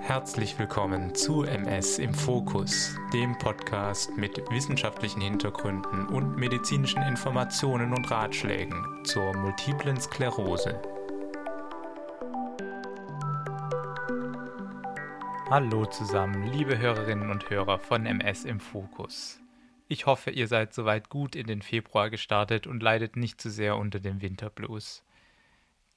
Herzlich 0.00 0.58
willkommen 0.58 1.14
zu 1.14 1.44
MS 1.44 1.98
im 1.98 2.12
Fokus, 2.12 2.94
dem 3.12 3.38
Podcast 3.38 4.16
mit 4.16 4.38
wissenschaftlichen 4.50 5.20
Hintergründen 5.22 6.06
und 6.06 6.36
medizinischen 6.36 7.02
Informationen 7.02 7.94
und 7.94 8.10
Ratschlägen 8.10 8.84
zur 9.04 9.34
multiplen 9.34 10.00
Sklerose. 10.00 10.82
Hallo 15.48 15.86
zusammen, 15.86 16.46
liebe 16.52 16.78
Hörerinnen 16.78 17.30
und 17.30 17.48
Hörer 17.48 17.78
von 17.78 18.04
MS 18.04 18.44
im 18.44 18.60
Fokus. 18.60 19.40
Ich 19.88 20.06
hoffe, 20.06 20.30
ihr 20.30 20.48
seid 20.48 20.74
soweit 20.74 21.10
gut 21.10 21.36
in 21.36 21.46
den 21.46 21.62
Februar 21.62 22.10
gestartet 22.10 22.66
und 22.66 22.82
leidet 22.82 23.16
nicht 23.16 23.40
zu 23.40 23.50
sehr 23.50 23.76
unter 23.76 24.00
dem 24.00 24.22
Winterblues. 24.22 25.04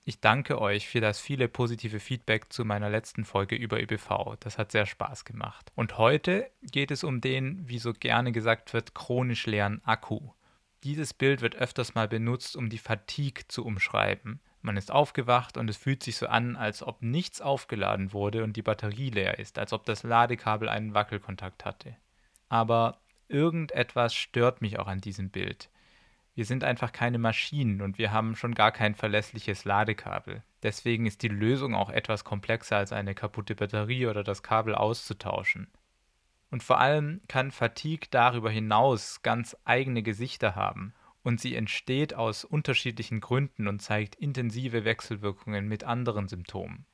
Ich 0.08 0.20
danke 0.20 0.61
euch 0.61 0.88
für 0.88 1.02
das 1.02 1.20
viele 1.20 1.48
positive 1.48 2.00
Feedback 2.00 2.54
zu 2.54 2.64
meiner 2.64 2.92
letzten 2.92 3.25
Folge 3.25 3.56
über 3.56 3.82
ÖBV. 3.82 4.36
Das 4.39 4.60
hat 4.60 4.71
sehr 4.71 4.86
Spaß 4.86 5.25
gemacht. 5.25 5.71
Und 5.74 5.98
heute 5.98 6.52
geht 6.62 6.92
es 6.92 7.04
um 7.04 7.21
den, 7.21 7.68
wie 7.68 7.79
so 7.79 7.92
gerne 7.92 8.32
gesagt 8.32 8.74
wird, 8.74 8.93
chronisch 8.93 9.48
leeren 9.48 9.82
Akku. 9.84 10.29
Dieses 10.84 11.15
Bild 11.15 11.42
wird 11.42 11.56
öfters 11.56 11.96
mal 11.96 12.07
benutzt, 12.07 12.56
um 12.56 12.70
die 12.70 12.78
Fatigue 12.78 13.48
zu 13.48 13.65
umschreiben. 13.65 14.42
Man 14.62 14.78
ist 14.78 14.92
aufgewacht 14.92 15.57
und 15.57 15.71
es 15.71 15.78
fühlt 15.78 16.04
sich 16.04 16.18
so 16.18 16.28
an, 16.28 16.56
als 16.56 16.84
ob 16.84 17.01
nichts 17.01 17.42
aufgeladen 17.42 18.14
wurde 18.14 18.43
und 18.43 18.56
die 18.57 18.62
Batterie 18.62 19.10
leer 19.10 19.40
ist, 19.40 19.57
als 19.57 19.74
ob 19.74 19.86
das 19.86 20.04
Ladekabel 20.04 20.70
einen 20.70 20.93
Wackelkontakt 20.93 21.65
hatte. 21.65 21.96
Aber 22.48 23.00
irgendetwas 23.28 24.14
stört 24.14 24.62
mich 24.62 24.78
auch 24.78 24.87
an 24.87 25.01
diesem 25.01 25.32
Bild. 25.32 25.68
Wir 26.36 26.46
sind 26.46 26.66
einfach 26.66 26.92
keine 26.92 27.18
Maschinen 27.18 27.82
und 27.82 27.98
wir 27.98 28.12
haben 28.12 28.36
schon 28.36 28.54
gar 28.54 28.74
kein 28.74 28.93
verlässliches 28.93 29.64
Ladekabel. 29.64 30.43
Deswegen 30.64 31.06
ist 31.06 31.24
die 31.24 31.30
Lösung 31.30 31.74
auch 31.74 31.89
etwas 31.89 32.26
komplexer 32.26 32.76
als 32.76 32.92
eine 32.92 33.16
kaputte 33.16 33.56
Batterie 33.56 34.08
oder 34.08 34.23
das 34.23 34.44
Kabel 34.44 34.76
auszutauschen. 34.76 35.68
Und 36.52 36.62
vor 36.62 36.80
allem 36.80 37.22
kann 37.30 37.52
Fatigue 37.52 38.08
darüber 38.12 38.50
hinaus 38.50 39.22
ganz 39.22 39.56
eigene 39.64 40.04
Gesichter 40.04 40.56
haben 40.56 40.94
und 41.24 41.40
sie 41.40 41.56
entsteht 41.56 42.14
aus 42.14 42.44
unterschiedlichen 42.44 43.22
Gründen 43.22 43.68
und 43.68 43.81
zeigt 43.81 44.16
intensive 44.16 44.86
Wechselwirkungen 44.86 45.68
mit 45.68 45.86
anderen 45.86 46.28
Symptomen. 46.28 46.86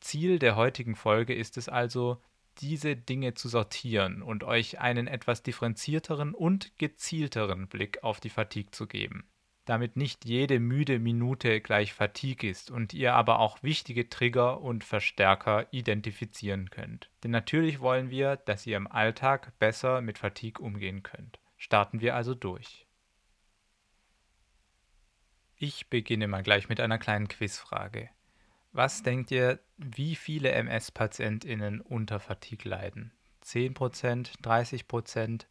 Ziel 0.00 0.38
der 0.38 0.56
heutigen 0.56 0.96
Folge 0.96 1.34
ist 1.34 1.56
es 1.56 1.68
also, 1.68 2.20
diese 2.60 2.96
Dinge 2.96 3.34
zu 3.34 3.48
sortieren 3.48 4.22
und 4.22 4.44
euch 4.44 4.80
einen 4.80 5.06
etwas 5.06 5.42
differenzierteren 5.42 6.34
und 6.34 6.78
gezielteren 6.78 7.68
Blick 7.68 8.02
auf 8.02 8.20
die 8.20 8.30
Fatigue 8.30 8.70
zu 8.70 8.86
geben. 8.86 9.28
Damit 9.66 9.96
nicht 9.96 10.24
jede 10.24 10.60
müde 10.60 11.00
Minute 11.00 11.60
gleich 11.60 11.92
Fatigue 11.92 12.48
ist 12.48 12.70
und 12.70 12.94
ihr 12.94 13.14
aber 13.14 13.40
auch 13.40 13.64
wichtige 13.64 14.08
Trigger 14.08 14.60
und 14.60 14.84
Verstärker 14.84 15.66
identifizieren 15.72 16.70
könnt. 16.70 17.10
Denn 17.24 17.32
natürlich 17.32 17.80
wollen 17.80 18.08
wir, 18.08 18.36
dass 18.36 18.64
ihr 18.64 18.76
im 18.76 18.86
Alltag 18.86 19.58
besser 19.58 20.00
mit 20.00 20.18
Fatigue 20.18 20.64
umgehen 20.64 21.02
könnt. 21.02 21.40
Starten 21.56 22.00
wir 22.00 22.14
also 22.14 22.34
durch. 22.34 22.86
Ich 25.56 25.88
beginne 25.88 26.28
mal 26.28 26.44
gleich 26.44 26.68
mit 26.68 26.80
einer 26.80 26.98
kleinen 26.98 27.26
Quizfrage. 27.26 28.10
Was 28.76 29.02
denkt 29.02 29.30
ihr, 29.30 29.58
wie 29.78 30.14
viele 30.14 30.52
MS-PatientInnen 30.52 31.80
unter 31.80 32.20
Fatigue 32.20 32.68
leiden? 32.68 33.10
10%, 33.42 34.42
30%? 34.42 35.46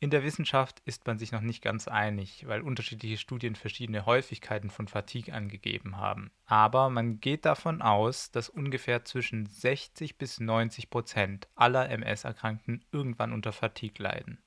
In 0.00 0.08
der 0.08 0.22
Wissenschaft 0.22 0.80
ist 0.86 1.06
man 1.06 1.18
sich 1.18 1.32
noch 1.32 1.42
nicht 1.42 1.62
ganz 1.62 1.86
einig, 1.86 2.46
weil 2.48 2.62
unterschiedliche 2.62 3.18
Studien 3.18 3.56
verschiedene 3.56 4.06
Häufigkeiten 4.06 4.70
von 4.70 4.88
Fatigue 4.88 5.34
angegeben 5.34 5.98
haben. 5.98 6.30
Aber 6.46 6.88
man 6.88 7.20
geht 7.20 7.44
davon 7.44 7.82
aus, 7.82 8.30
dass 8.30 8.48
ungefähr 8.48 9.04
zwischen 9.04 9.44
60 9.44 10.16
bis 10.16 10.40
90 10.40 10.88
Prozent 10.88 11.46
aller 11.56 11.90
MS-Erkrankten 11.90 12.86
irgendwann 12.90 13.34
unter 13.34 13.52
Fatigue 13.52 14.02
leiden. 14.02 14.38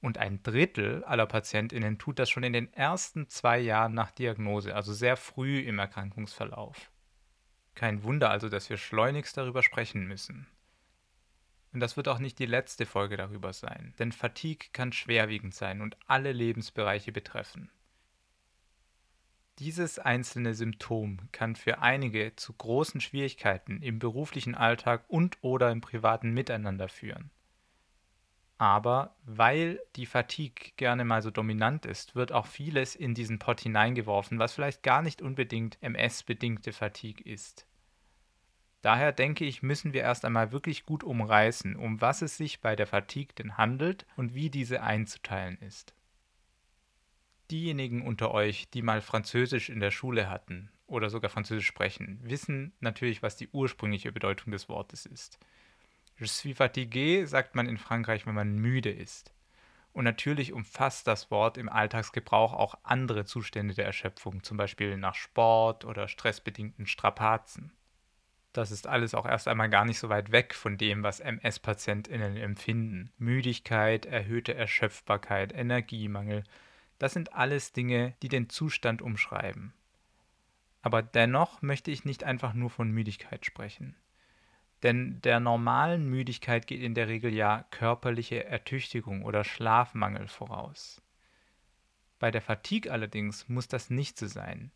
Und 0.00 0.18
ein 0.18 0.42
Drittel 0.42 1.02
aller 1.04 1.26
PatientInnen 1.26 1.98
tut 1.98 2.18
das 2.18 2.30
schon 2.30 2.44
in 2.44 2.52
den 2.52 2.72
ersten 2.72 3.28
zwei 3.28 3.58
Jahren 3.58 3.94
nach 3.94 4.12
Diagnose, 4.12 4.74
also 4.74 4.92
sehr 4.92 5.16
früh 5.16 5.58
im 5.60 5.78
Erkrankungsverlauf. 5.78 6.90
Kein 7.74 8.02
Wunder 8.04 8.30
also, 8.30 8.48
dass 8.48 8.70
wir 8.70 8.76
schleunigst 8.76 9.36
darüber 9.36 9.62
sprechen 9.62 10.06
müssen. 10.06 10.46
Und 11.72 11.80
das 11.80 11.96
wird 11.96 12.08
auch 12.08 12.18
nicht 12.18 12.38
die 12.38 12.46
letzte 12.46 12.86
Folge 12.86 13.16
darüber 13.16 13.52
sein, 13.52 13.94
denn 13.98 14.12
Fatigue 14.12 14.68
kann 14.72 14.92
schwerwiegend 14.92 15.54
sein 15.54 15.80
und 15.80 15.96
alle 16.06 16.32
Lebensbereiche 16.32 17.12
betreffen. 17.12 17.70
Dieses 19.58 19.98
einzelne 19.98 20.54
Symptom 20.54 21.18
kann 21.32 21.56
für 21.56 21.80
einige 21.80 22.34
zu 22.36 22.52
großen 22.52 23.00
Schwierigkeiten 23.00 23.82
im 23.82 23.98
beruflichen 23.98 24.54
Alltag 24.54 25.04
und 25.08 25.36
oder 25.40 25.72
im 25.72 25.80
privaten 25.80 26.30
Miteinander 26.30 26.88
führen. 26.88 27.30
Aber 28.58 29.14
weil 29.24 29.80
die 29.94 30.06
Fatigue 30.06 30.72
gerne 30.76 31.04
mal 31.04 31.22
so 31.22 31.30
dominant 31.30 31.86
ist, 31.86 32.16
wird 32.16 32.32
auch 32.32 32.46
vieles 32.46 32.96
in 32.96 33.14
diesen 33.14 33.38
Pott 33.38 33.60
hineingeworfen, 33.60 34.40
was 34.40 34.52
vielleicht 34.52 34.82
gar 34.82 35.00
nicht 35.00 35.22
unbedingt 35.22 35.78
MS-bedingte 35.80 36.72
Fatigue 36.72 37.24
ist. 37.24 37.66
Daher 38.82 39.12
denke 39.12 39.44
ich, 39.44 39.62
müssen 39.62 39.92
wir 39.92 40.02
erst 40.02 40.24
einmal 40.24 40.50
wirklich 40.50 40.86
gut 40.86 41.04
umreißen, 41.04 41.76
um 41.76 42.00
was 42.00 42.20
es 42.22 42.36
sich 42.36 42.60
bei 42.60 42.74
der 42.74 42.88
Fatigue 42.88 43.34
denn 43.36 43.56
handelt 43.56 44.06
und 44.16 44.34
wie 44.34 44.50
diese 44.50 44.82
einzuteilen 44.82 45.58
ist. 45.58 45.94
Diejenigen 47.52 48.06
unter 48.06 48.32
euch, 48.32 48.68
die 48.70 48.82
mal 48.82 49.00
Französisch 49.00 49.68
in 49.68 49.80
der 49.80 49.90
Schule 49.90 50.28
hatten 50.28 50.70
oder 50.86 51.10
sogar 51.10 51.30
Französisch 51.30 51.66
sprechen, 51.66 52.20
wissen 52.22 52.72
natürlich, 52.80 53.22
was 53.22 53.36
die 53.36 53.48
ursprüngliche 53.48 54.12
Bedeutung 54.12 54.52
des 54.52 54.68
Wortes 54.68 55.06
ist. 55.06 55.38
Je 56.18 56.26
suis 56.26 56.54
fatigué 56.54 57.26
sagt 57.26 57.54
man 57.54 57.68
in 57.68 57.78
Frankreich, 57.78 58.26
wenn 58.26 58.34
man 58.34 58.56
müde 58.56 58.90
ist. 58.90 59.32
Und 59.92 60.04
natürlich 60.04 60.52
umfasst 60.52 61.06
das 61.06 61.30
Wort 61.30 61.56
im 61.56 61.68
Alltagsgebrauch 61.68 62.52
auch 62.52 62.74
andere 62.82 63.24
Zustände 63.24 63.74
der 63.74 63.86
Erschöpfung, 63.86 64.42
zum 64.42 64.56
Beispiel 64.56 64.96
nach 64.96 65.14
Sport 65.14 65.84
oder 65.84 66.08
stressbedingten 66.08 66.86
Strapazen. 66.86 67.72
Das 68.52 68.72
ist 68.72 68.88
alles 68.88 69.14
auch 69.14 69.26
erst 69.26 69.46
einmal 69.46 69.70
gar 69.70 69.84
nicht 69.84 70.00
so 70.00 70.08
weit 70.08 70.32
weg 70.32 70.54
von 70.54 70.76
dem, 70.76 71.04
was 71.04 71.20
MS-PatientInnen 71.20 72.36
empfinden. 72.36 73.12
Müdigkeit, 73.18 74.04
erhöhte 74.04 74.54
Erschöpfbarkeit, 74.54 75.52
Energiemangel, 75.52 76.42
das 76.98 77.12
sind 77.12 77.32
alles 77.32 77.72
Dinge, 77.72 78.14
die 78.22 78.28
den 78.28 78.48
Zustand 78.48 79.02
umschreiben. 79.02 79.72
Aber 80.82 81.02
dennoch 81.02 81.62
möchte 81.62 81.92
ich 81.92 82.04
nicht 82.04 82.24
einfach 82.24 82.54
nur 82.54 82.70
von 82.70 82.90
Müdigkeit 82.90 83.46
sprechen. 83.46 83.94
Denn 84.82 85.20
der 85.22 85.40
normalen 85.40 86.08
Müdigkeit 86.08 86.66
geht 86.66 86.80
in 86.80 86.94
der 86.94 87.08
Regel 87.08 87.34
ja 87.34 87.64
körperliche 87.70 88.44
Ertüchtigung 88.44 89.24
oder 89.24 89.42
Schlafmangel 89.42 90.28
voraus. 90.28 91.02
Bei 92.18 92.30
der 92.30 92.42
Fatigue 92.42 92.90
allerdings 92.90 93.48
muss 93.48 93.68
das 93.68 93.90
nicht 93.90 94.18
so 94.18 94.26
sein. 94.26 94.70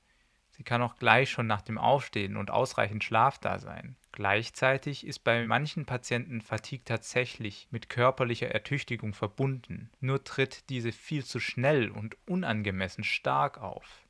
Sie 0.50 0.64
kann 0.64 0.82
auch 0.82 0.96
gleich 0.96 1.30
schon 1.30 1.46
nach 1.46 1.62
dem 1.62 1.78
Aufstehen 1.78 2.36
und 2.36 2.50
ausreichend 2.50 3.02
Schlaf 3.02 3.38
da 3.38 3.58
sein. 3.58 3.96
Gleichzeitig 4.12 5.06
ist 5.06 5.20
bei 5.20 5.46
manchen 5.46 5.86
Patienten 5.86 6.42
Fatigue 6.42 6.84
tatsächlich 6.84 7.68
mit 7.70 7.88
körperlicher 7.88 8.48
Ertüchtigung 8.48 9.14
verbunden, 9.14 9.90
nur 10.00 10.22
tritt 10.22 10.68
diese 10.68 10.92
viel 10.92 11.24
zu 11.24 11.40
schnell 11.40 11.90
und 11.90 12.16
unangemessen 12.26 13.02
stark 13.02 13.58
auf. 13.58 14.06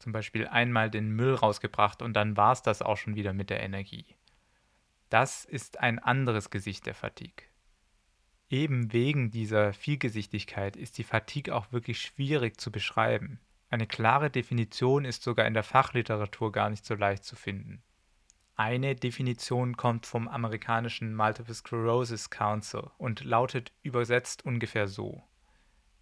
Zum 0.00 0.10
Beispiel 0.10 0.48
einmal 0.48 0.90
den 0.90 1.10
Müll 1.10 1.34
rausgebracht 1.34 2.02
und 2.02 2.14
dann 2.14 2.36
war 2.36 2.52
es 2.52 2.62
das 2.62 2.82
auch 2.82 2.96
schon 2.96 3.14
wieder 3.14 3.32
mit 3.32 3.48
der 3.48 3.62
Energie. 3.62 4.04
Das 5.12 5.44
ist 5.44 5.78
ein 5.78 5.98
anderes 5.98 6.48
Gesicht 6.48 6.86
der 6.86 6.94
Fatigue. 6.94 7.44
Eben 8.48 8.94
wegen 8.94 9.30
dieser 9.30 9.74
Vielgesichtigkeit 9.74 10.74
ist 10.74 10.96
die 10.96 11.04
Fatigue 11.04 11.54
auch 11.54 11.70
wirklich 11.70 12.00
schwierig 12.00 12.58
zu 12.58 12.72
beschreiben. 12.72 13.38
Eine 13.68 13.86
klare 13.86 14.30
Definition 14.30 15.04
ist 15.04 15.22
sogar 15.22 15.46
in 15.46 15.52
der 15.52 15.64
Fachliteratur 15.64 16.50
gar 16.50 16.70
nicht 16.70 16.86
so 16.86 16.94
leicht 16.94 17.24
zu 17.24 17.36
finden. 17.36 17.82
Eine 18.54 18.96
Definition 18.96 19.76
kommt 19.76 20.06
vom 20.06 20.28
amerikanischen 20.28 21.14
Multiple 21.14 21.52
Sclerosis 21.52 22.30
Council 22.30 22.90
und 22.96 23.22
lautet 23.22 23.70
übersetzt 23.82 24.46
ungefähr 24.46 24.88
so. 24.88 25.22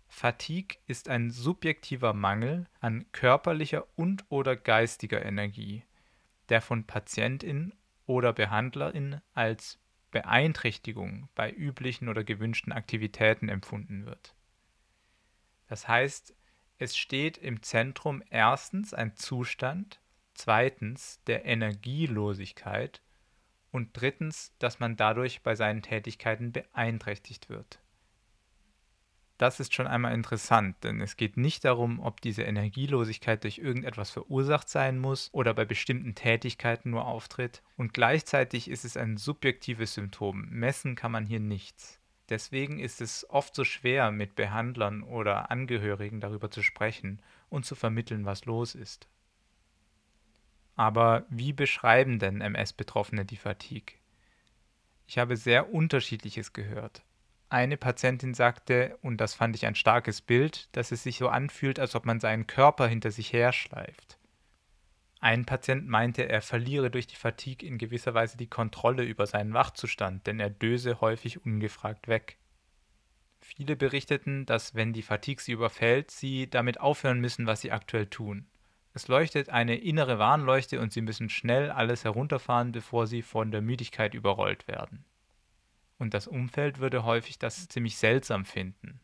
Fatigue 0.06 0.78
ist 0.86 1.08
ein 1.08 1.32
subjektiver 1.32 2.14
Mangel 2.14 2.68
an 2.78 3.10
körperlicher 3.10 3.88
und 3.96 4.24
oder 4.28 4.54
geistiger 4.54 5.24
Energie, 5.24 5.82
der 6.48 6.60
von 6.60 6.86
Patientin 6.86 7.72
oder 8.10 8.32
Behandlerin 8.32 9.20
als 9.34 9.78
Beeinträchtigung 10.10 11.28
bei 11.36 11.52
üblichen 11.52 12.08
oder 12.08 12.24
gewünschten 12.24 12.72
Aktivitäten 12.72 13.48
empfunden 13.48 14.04
wird. 14.04 14.34
Das 15.68 15.86
heißt, 15.86 16.34
es 16.78 16.96
steht 16.96 17.38
im 17.38 17.62
Zentrum 17.62 18.24
erstens 18.28 18.92
ein 18.92 19.14
Zustand, 19.14 20.00
zweitens 20.34 21.22
der 21.28 21.44
Energielosigkeit 21.44 23.00
und 23.70 23.90
drittens, 23.92 24.56
dass 24.58 24.80
man 24.80 24.96
dadurch 24.96 25.42
bei 25.42 25.54
seinen 25.54 25.82
Tätigkeiten 25.82 26.50
beeinträchtigt 26.50 27.48
wird. 27.48 27.78
Das 29.40 29.58
ist 29.58 29.72
schon 29.72 29.86
einmal 29.86 30.12
interessant, 30.12 30.76
denn 30.84 31.00
es 31.00 31.16
geht 31.16 31.38
nicht 31.38 31.64
darum, 31.64 31.98
ob 32.00 32.20
diese 32.20 32.42
Energielosigkeit 32.42 33.42
durch 33.42 33.56
irgendetwas 33.56 34.10
verursacht 34.10 34.68
sein 34.68 34.98
muss 34.98 35.30
oder 35.32 35.54
bei 35.54 35.64
bestimmten 35.64 36.14
Tätigkeiten 36.14 36.90
nur 36.90 37.06
auftritt. 37.06 37.62
Und 37.78 37.94
gleichzeitig 37.94 38.68
ist 38.68 38.84
es 38.84 38.98
ein 38.98 39.16
subjektives 39.16 39.94
Symptom. 39.94 40.46
Messen 40.50 40.94
kann 40.94 41.10
man 41.10 41.24
hier 41.24 41.40
nichts. 41.40 41.98
Deswegen 42.28 42.78
ist 42.78 43.00
es 43.00 43.28
oft 43.30 43.54
so 43.54 43.64
schwer, 43.64 44.10
mit 44.10 44.34
Behandlern 44.34 45.02
oder 45.02 45.50
Angehörigen 45.50 46.20
darüber 46.20 46.50
zu 46.50 46.62
sprechen 46.62 47.22
und 47.48 47.64
zu 47.64 47.74
vermitteln, 47.74 48.26
was 48.26 48.44
los 48.44 48.74
ist. 48.74 49.08
Aber 50.76 51.24
wie 51.30 51.54
beschreiben 51.54 52.18
denn 52.18 52.42
MS-Betroffene 52.42 53.24
die 53.24 53.36
Fatigue? 53.36 53.96
Ich 55.06 55.16
habe 55.16 55.38
sehr 55.38 55.72
unterschiedliches 55.72 56.52
gehört. 56.52 57.02
Eine 57.50 57.76
Patientin 57.76 58.32
sagte, 58.32 58.96
und 59.02 59.20
das 59.20 59.34
fand 59.34 59.56
ich 59.56 59.66
ein 59.66 59.74
starkes 59.74 60.20
Bild, 60.20 60.68
dass 60.70 60.92
es 60.92 61.02
sich 61.02 61.18
so 61.18 61.28
anfühlt, 61.28 61.80
als 61.80 61.96
ob 61.96 62.06
man 62.06 62.20
seinen 62.20 62.46
Körper 62.46 62.86
hinter 62.86 63.10
sich 63.10 63.32
herschleift. 63.32 64.18
Ein 65.18 65.44
Patient 65.46 65.88
meinte, 65.88 66.28
er 66.28 66.42
verliere 66.42 66.92
durch 66.92 67.08
die 67.08 67.16
Fatigue 67.16 67.68
in 67.68 67.76
gewisser 67.76 68.14
Weise 68.14 68.36
die 68.36 68.46
Kontrolle 68.46 69.02
über 69.02 69.26
seinen 69.26 69.52
Wachzustand, 69.52 70.28
denn 70.28 70.38
er 70.38 70.48
döse 70.48 71.00
häufig 71.00 71.44
ungefragt 71.44 72.06
weg. 72.06 72.38
Viele 73.40 73.74
berichteten, 73.74 74.46
dass 74.46 74.76
wenn 74.76 74.92
die 74.92 75.02
Fatigue 75.02 75.42
sie 75.42 75.52
überfällt, 75.52 76.12
sie 76.12 76.48
damit 76.48 76.78
aufhören 76.78 77.18
müssen, 77.18 77.46
was 77.46 77.62
sie 77.62 77.72
aktuell 77.72 78.06
tun. 78.06 78.46
Es 78.94 79.08
leuchtet 79.08 79.48
eine 79.48 79.76
innere 79.76 80.20
Warnleuchte 80.20 80.80
und 80.80 80.92
sie 80.92 81.02
müssen 81.02 81.28
schnell 81.28 81.72
alles 81.72 82.04
herunterfahren, 82.04 82.70
bevor 82.70 83.08
sie 83.08 83.22
von 83.22 83.50
der 83.50 83.60
Müdigkeit 83.60 84.14
überrollt 84.14 84.68
werden. 84.68 85.04
Und 86.00 86.14
das 86.14 86.26
Umfeld 86.26 86.78
würde 86.78 87.04
häufig 87.04 87.38
das 87.38 87.68
ziemlich 87.68 87.98
seltsam 87.98 88.46
finden. 88.46 89.00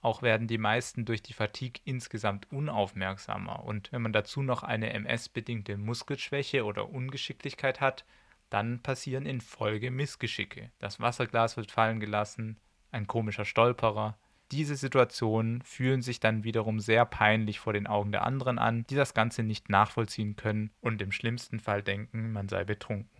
Auch 0.00 0.20
werden 0.20 0.48
die 0.48 0.58
meisten 0.58 1.04
durch 1.04 1.22
die 1.22 1.32
Fatigue 1.32 1.80
insgesamt 1.84 2.50
unaufmerksamer. 2.50 3.64
Und 3.64 3.92
wenn 3.92 4.02
man 4.02 4.12
dazu 4.12 4.42
noch 4.42 4.64
eine 4.64 4.92
MS-bedingte 4.92 5.76
Muskelschwäche 5.76 6.64
oder 6.64 6.90
Ungeschicklichkeit 6.90 7.80
hat, 7.80 8.04
dann 8.50 8.80
passieren 8.80 9.26
in 9.26 9.40
Folge 9.40 9.92
Missgeschicke. 9.92 10.72
Das 10.80 10.98
Wasserglas 10.98 11.56
wird 11.56 11.70
fallen 11.70 12.00
gelassen, 12.00 12.58
ein 12.90 13.06
komischer 13.06 13.44
Stolperer. 13.44 14.18
Diese 14.50 14.74
Situationen 14.74 15.62
fühlen 15.62 16.02
sich 16.02 16.18
dann 16.18 16.42
wiederum 16.42 16.80
sehr 16.80 17.04
peinlich 17.04 17.60
vor 17.60 17.74
den 17.74 17.86
Augen 17.86 18.10
der 18.10 18.24
anderen 18.24 18.58
an, 18.58 18.84
die 18.88 18.96
das 18.96 19.14
Ganze 19.14 19.44
nicht 19.44 19.68
nachvollziehen 19.68 20.34
können 20.34 20.72
und 20.80 21.00
im 21.00 21.12
schlimmsten 21.12 21.60
Fall 21.60 21.82
denken, 21.82 22.32
man 22.32 22.48
sei 22.48 22.64
betrunken. 22.64 23.17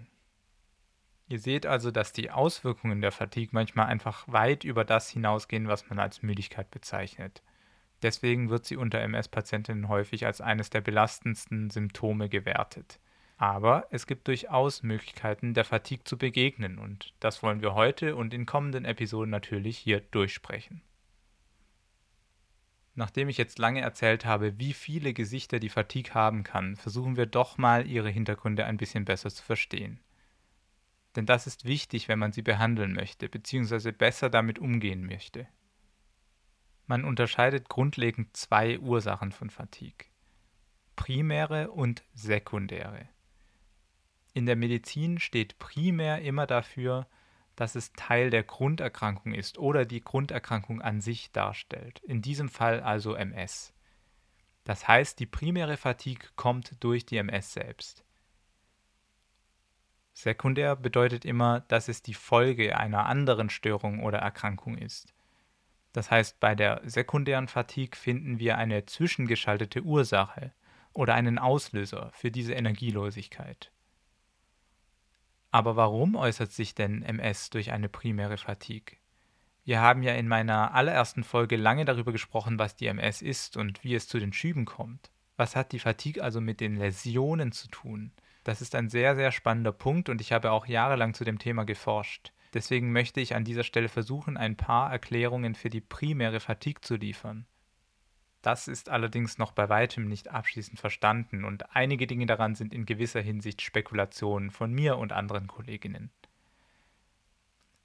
Ihr 1.28 1.38
seht 1.38 1.66
also, 1.66 1.90
dass 1.90 2.12
die 2.12 2.30
Auswirkungen 2.30 3.02
der 3.02 3.12
Fatigue 3.12 3.50
manchmal 3.52 3.86
einfach 3.86 4.26
weit 4.28 4.64
über 4.64 4.84
das 4.84 5.10
hinausgehen, 5.10 5.68
was 5.68 5.88
man 5.90 5.98
als 5.98 6.22
Müdigkeit 6.22 6.70
bezeichnet. 6.70 7.42
Deswegen 8.02 8.48
wird 8.48 8.64
sie 8.64 8.76
unter 8.76 9.00
MS-Patientinnen 9.00 9.88
häufig 9.88 10.24
als 10.24 10.40
eines 10.40 10.70
der 10.70 10.80
belastendsten 10.80 11.68
Symptome 11.68 12.30
gewertet. 12.30 12.98
Aber 13.36 13.86
es 13.90 14.06
gibt 14.06 14.26
durchaus 14.26 14.82
Möglichkeiten, 14.82 15.52
der 15.52 15.64
Fatigue 15.64 16.04
zu 16.04 16.16
begegnen 16.16 16.78
und 16.78 17.12
das 17.20 17.42
wollen 17.42 17.60
wir 17.60 17.74
heute 17.74 18.16
und 18.16 18.32
in 18.32 18.46
kommenden 18.46 18.84
Episoden 18.84 19.30
natürlich 19.30 19.76
hier 19.78 20.00
durchsprechen. 20.00 20.82
Nachdem 22.94 23.28
ich 23.28 23.36
jetzt 23.36 23.58
lange 23.60 23.80
erzählt 23.80 24.24
habe, 24.24 24.58
wie 24.58 24.72
viele 24.72 25.12
Gesichter 25.12 25.60
die 25.60 25.68
Fatigue 25.68 26.14
haben 26.14 26.42
kann, 26.42 26.74
versuchen 26.74 27.16
wir 27.16 27.26
doch 27.26 27.58
mal 27.58 27.86
ihre 27.86 28.10
Hintergründe 28.10 28.64
ein 28.64 28.76
bisschen 28.76 29.04
besser 29.04 29.30
zu 29.30 29.44
verstehen. 29.44 30.00
Denn 31.16 31.26
das 31.26 31.46
ist 31.46 31.64
wichtig, 31.64 32.08
wenn 32.08 32.18
man 32.18 32.32
sie 32.32 32.42
behandeln 32.42 32.92
möchte, 32.92 33.28
beziehungsweise 33.28 33.92
besser 33.92 34.30
damit 34.30 34.58
umgehen 34.58 35.06
möchte. 35.06 35.48
Man 36.86 37.04
unterscheidet 37.04 37.68
grundlegend 37.68 38.36
zwei 38.36 38.78
Ursachen 38.78 39.32
von 39.32 39.50
Fatigue. 39.50 40.06
Primäre 40.96 41.70
und 41.70 42.02
sekundäre. 42.14 43.08
In 44.32 44.46
der 44.46 44.56
Medizin 44.56 45.18
steht 45.18 45.58
primär 45.58 46.22
immer 46.22 46.46
dafür, 46.46 47.06
dass 47.56 47.74
es 47.74 47.92
Teil 47.92 48.30
der 48.30 48.44
Grunderkrankung 48.44 49.34
ist 49.34 49.58
oder 49.58 49.84
die 49.84 50.00
Grunderkrankung 50.00 50.80
an 50.80 51.00
sich 51.00 51.32
darstellt. 51.32 51.98
In 52.04 52.22
diesem 52.22 52.48
Fall 52.48 52.80
also 52.80 53.14
MS. 53.14 53.74
Das 54.64 54.86
heißt, 54.86 55.18
die 55.18 55.26
primäre 55.26 55.76
Fatigue 55.76 56.28
kommt 56.36 56.82
durch 56.84 57.04
die 57.04 57.16
MS 57.16 57.52
selbst. 57.52 58.04
Sekundär 60.20 60.74
bedeutet 60.74 61.24
immer, 61.24 61.60
dass 61.68 61.86
es 61.86 62.02
die 62.02 62.12
Folge 62.12 62.76
einer 62.76 63.06
anderen 63.06 63.50
Störung 63.50 64.02
oder 64.02 64.18
Erkrankung 64.18 64.76
ist. 64.76 65.14
Das 65.92 66.10
heißt, 66.10 66.40
bei 66.40 66.56
der 66.56 66.80
sekundären 66.84 67.46
Fatigue 67.46 67.96
finden 67.96 68.40
wir 68.40 68.58
eine 68.58 68.84
zwischengeschaltete 68.84 69.82
Ursache 69.82 70.52
oder 70.92 71.14
einen 71.14 71.38
Auslöser 71.38 72.10
für 72.12 72.32
diese 72.32 72.54
Energielosigkeit. 72.54 73.70
Aber 75.52 75.76
warum 75.76 76.16
äußert 76.16 76.50
sich 76.50 76.74
denn 76.74 77.04
MS 77.04 77.50
durch 77.50 77.70
eine 77.70 77.88
primäre 77.88 78.38
Fatigue? 78.38 78.96
Wir 79.64 79.80
haben 79.80 80.02
ja 80.02 80.14
in 80.14 80.26
meiner 80.26 80.74
allerersten 80.74 81.22
Folge 81.22 81.54
lange 81.54 81.84
darüber 81.84 82.10
gesprochen, 82.10 82.58
was 82.58 82.74
die 82.74 82.88
MS 82.88 83.22
ist 83.22 83.56
und 83.56 83.84
wie 83.84 83.94
es 83.94 84.08
zu 84.08 84.18
den 84.18 84.32
Schüben 84.32 84.64
kommt. 84.64 85.12
Was 85.36 85.54
hat 85.54 85.70
die 85.70 85.78
Fatigue 85.78 86.24
also 86.24 86.40
mit 86.40 86.58
den 86.58 86.74
Läsionen 86.74 87.52
zu 87.52 87.68
tun? 87.68 88.10
Das 88.48 88.62
ist 88.62 88.74
ein 88.74 88.88
sehr, 88.88 89.14
sehr 89.14 89.30
spannender 89.30 89.72
Punkt 89.72 90.08
und 90.08 90.22
ich 90.22 90.32
habe 90.32 90.52
auch 90.52 90.64
jahrelang 90.64 91.12
zu 91.12 91.22
dem 91.22 91.38
Thema 91.38 91.64
geforscht. 91.64 92.32
Deswegen 92.54 92.92
möchte 92.92 93.20
ich 93.20 93.34
an 93.34 93.44
dieser 93.44 93.62
Stelle 93.62 93.90
versuchen, 93.90 94.38
ein 94.38 94.56
paar 94.56 94.90
Erklärungen 94.90 95.54
für 95.54 95.68
die 95.68 95.82
primäre 95.82 96.40
Fatigue 96.40 96.80
zu 96.80 96.96
liefern. 96.96 97.44
Das 98.40 98.66
ist 98.66 98.88
allerdings 98.88 99.36
noch 99.36 99.52
bei 99.52 99.68
weitem 99.68 100.08
nicht 100.08 100.28
abschließend 100.28 100.80
verstanden 100.80 101.44
und 101.44 101.76
einige 101.76 102.06
Dinge 102.06 102.24
daran 102.24 102.54
sind 102.54 102.72
in 102.72 102.86
gewisser 102.86 103.20
Hinsicht 103.20 103.60
Spekulationen 103.60 104.50
von 104.50 104.72
mir 104.72 104.96
und 104.96 105.12
anderen 105.12 105.46
Kolleginnen. 105.46 106.10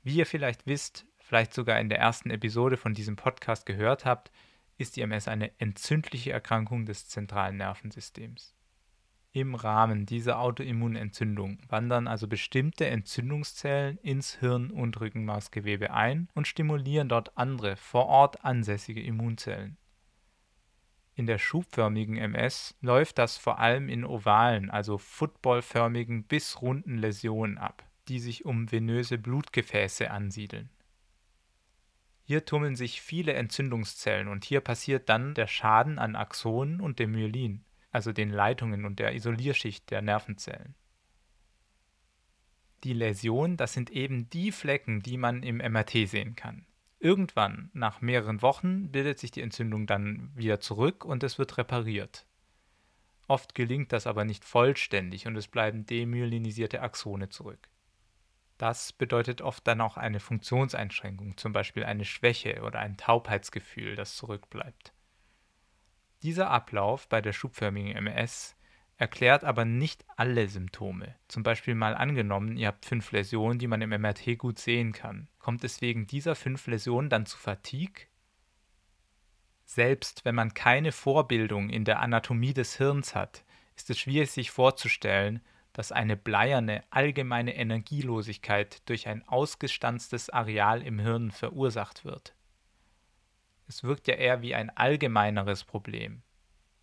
Wie 0.01 0.15
ihr 0.15 0.25
vielleicht 0.25 0.65
wisst, 0.65 1.05
vielleicht 1.19 1.53
sogar 1.53 1.77
in 1.81 1.89
der 1.89 1.99
ersten 1.99 2.29
Episode 2.29 2.77
von 2.77 2.93
diesem 2.93 3.17
Podcast 3.17 3.65
gehört 3.65 4.05
habt, 4.05 4.31
ist 4.77 4.95
die 4.95 5.01
MS 5.01 5.27
eine 5.27 5.51
entzündliche 5.59 6.31
Erkrankung 6.31 6.85
des 6.85 7.09
zentralen 7.09 7.57
Nervensystems. 7.57 8.55
Im 9.35 9.55
Rahmen 9.55 10.05
dieser 10.05 10.37
Autoimmunentzündung 10.37 11.57
wandern 11.67 12.07
also 12.07 12.27
bestimmte 12.27 12.85
Entzündungszellen 12.85 13.97
ins 13.97 14.35
Hirn 14.35 14.69
und 14.69 15.01
Rückenmarksgewebe 15.01 15.91
ein 15.91 16.29
und 16.35 16.47
stimulieren 16.47 17.09
dort 17.09 17.35
andere 17.35 17.75
vor 17.75 18.05
Ort 18.05 18.45
ansässige 18.45 19.01
Immunzellen. 19.01 19.77
In 21.15 21.25
der 21.25 21.39
schubförmigen 21.39 22.15
MS 22.15 22.77
läuft 22.81 23.17
das 23.17 23.37
vor 23.37 23.57
allem 23.57 23.89
in 23.89 24.05
ovalen, 24.05 24.69
also 24.69 24.99
footballförmigen 24.99 26.25
bis 26.25 26.61
runden 26.61 26.99
Läsionen 26.99 27.57
ab, 27.57 27.83
die 28.09 28.19
sich 28.19 28.45
um 28.45 28.71
venöse 28.71 29.17
Blutgefäße 29.17 30.11
ansiedeln. 30.11 30.69
Hier 32.21 32.45
tummeln 32.45 32.75
sich 32.75 33.01
viele 33.01 33.33
Entzündungszellen 33.33 34.27
und 34.27 34.45
hier 34.45 34.61
passiert 34.61 35.09
dann 35.09 35.33
der 35.33 35.47
Schaden 35.47 35.97
an 35.97 36.15
Axonen 36.15 36.81
und 36.81 36.99
dem 36.99 37.13
Myelin 37.13 37.65
also 37.93 38.11
den 38.11 38.31
Leitungen 38.31 38.85
und 38.85 38.99
der 38.99 39.13
Isolierschicht 39.13 39.89
der 39.91 40.01
Nervenzellen. 40.01 40.75
Die 42.83 42.93
Läsion, 42.93 43.55
das 43.55 43.71
sind 43.71 43.91
eben 43.91 44.29
die 44.29 44.51
Flecken, 44.51 45.01
die 45.01 45.15
man 45.15 45.43
im 45.43 45.57
MRT 45.57 46.09
sehen 46.09 46.35
kann. 46.35 46.65
Irgendwann, 46.99 47.69
nach 47.73 48.01
mehreren 48.01 48.41
Wochen, 48.41 48.91
bildet 48.91 49.19
sich 49.19 49.31
die 49.31 49.41
Entzündung 49.41 49.87
dann 49.87 50.31
wieder 50.35 50.59
zurück 50.59 51.05
und 51.05 51.23
es 51.23 51.37
wird 51.37 51.57
repariert. 51.57 52.25
Oft 53.27 53.55
gelingt 53.55 53.93
das 53.93 54.07
aber 54.07 54.25
nicht 54.25 54.43
vollständig 54.43 55.27
und 55.27 55.35
es 55.35 55.47
bleiben 55.47 55.85
demyelinisierte 55.85 56.81
Axone 56.81 57.29
zurück. 57.29 57.69
Das 58.57 58.91
bedeutet 58.93 59.41
oft 59.41 59.67
dann 59.67 59.81
auch 59.81 59.97
eine 59.97 60.19
Funktionseinschränkung, 60.19 61.37
zum 61.37 61.53
Beispiel 61.53 61.83
eine 61.83 62.05
Schwäche 62.05 62.61
oder 62.63 62.79
ein 62.79 62.97
Taubheitsgefühl, 62.97 63.95
das 63.95 64.15
zurückbleibt. 64.15 64.92
Dieser 66.23 66.49
Ablauf 66.49 67.09
bei 67.09 67.21
der 67.21 67.33
schubförmigen 67.33 67.95
MS 67.95 68.55
erklärt 68.95 69.43
aber 69.43 69.65
nicht 69.65 70.05
alle 70.15 70.47
Symptome. 70.47 71.15
Zum 71.27 71.43
Beispiel 71.43 71.75
mal 71.75 71.95
angenommen, 71.95 72.55
ihr 72.55 72.67
habt 72.67 72.85
fünf 72.85 73.11
Läsionen, 73.11 73.59
die 73.59 73.67
man 73.67 73.81
im 73.81 73.89
MRT 73.89 74.37
gut 74.37 74.57
sehen 74.57 74.93
kann. 74.93 75.27
Kommt 75.37 75.65
es 75.65 75.81
wegen 75.81 76.07
dieser 76.07 76.35
fünf 76.35 76.65
Läsionen 76.67 77.09
dann 77.09 77.25
zu 77.25 77.37
Fatigue? 77.37 78.07
Selbst 79.65 80.23
wenn 80.23 80.35
man 80.35 80.53
keine 80.53 80.93
Vorbildung 80.93 81.69
in 81.69 81.83
der 81.83 81.99
Anatomie 81.99 82.53
des 82.53 82.77
Hirns 82.77 83.15
hat, 83.15 83.43
ist 83.75 83.89
es 83.89 83.99
schwierig 83.99 84.31
sich 84.31 84.51
vorzustellen, 84.51 85.41
dass 85.73 85.91
eine 85.91 86.15
bleierne 86.15 86.83
allgemeine 86.91 87.55
Energielosigkeit 87.55 88.87
durch 88.87 89.07
ein 89.09 89.27
ausgestanztes 89.27 90.29
Areal 90.29 90.83
im 90.83 90.99
Hirn 90.99 91.31
verursacht 91.31 92.05
wird. 92.05 92.33
Es 93.67 93.83
wirkt 93.83 94.07
ja 94.07 94.15
eher 94.15 94.41
wie 94.41 94.55
ein 94.55 94.69
allgemeineres 94.69 95.63
Problem. 95.63 96.21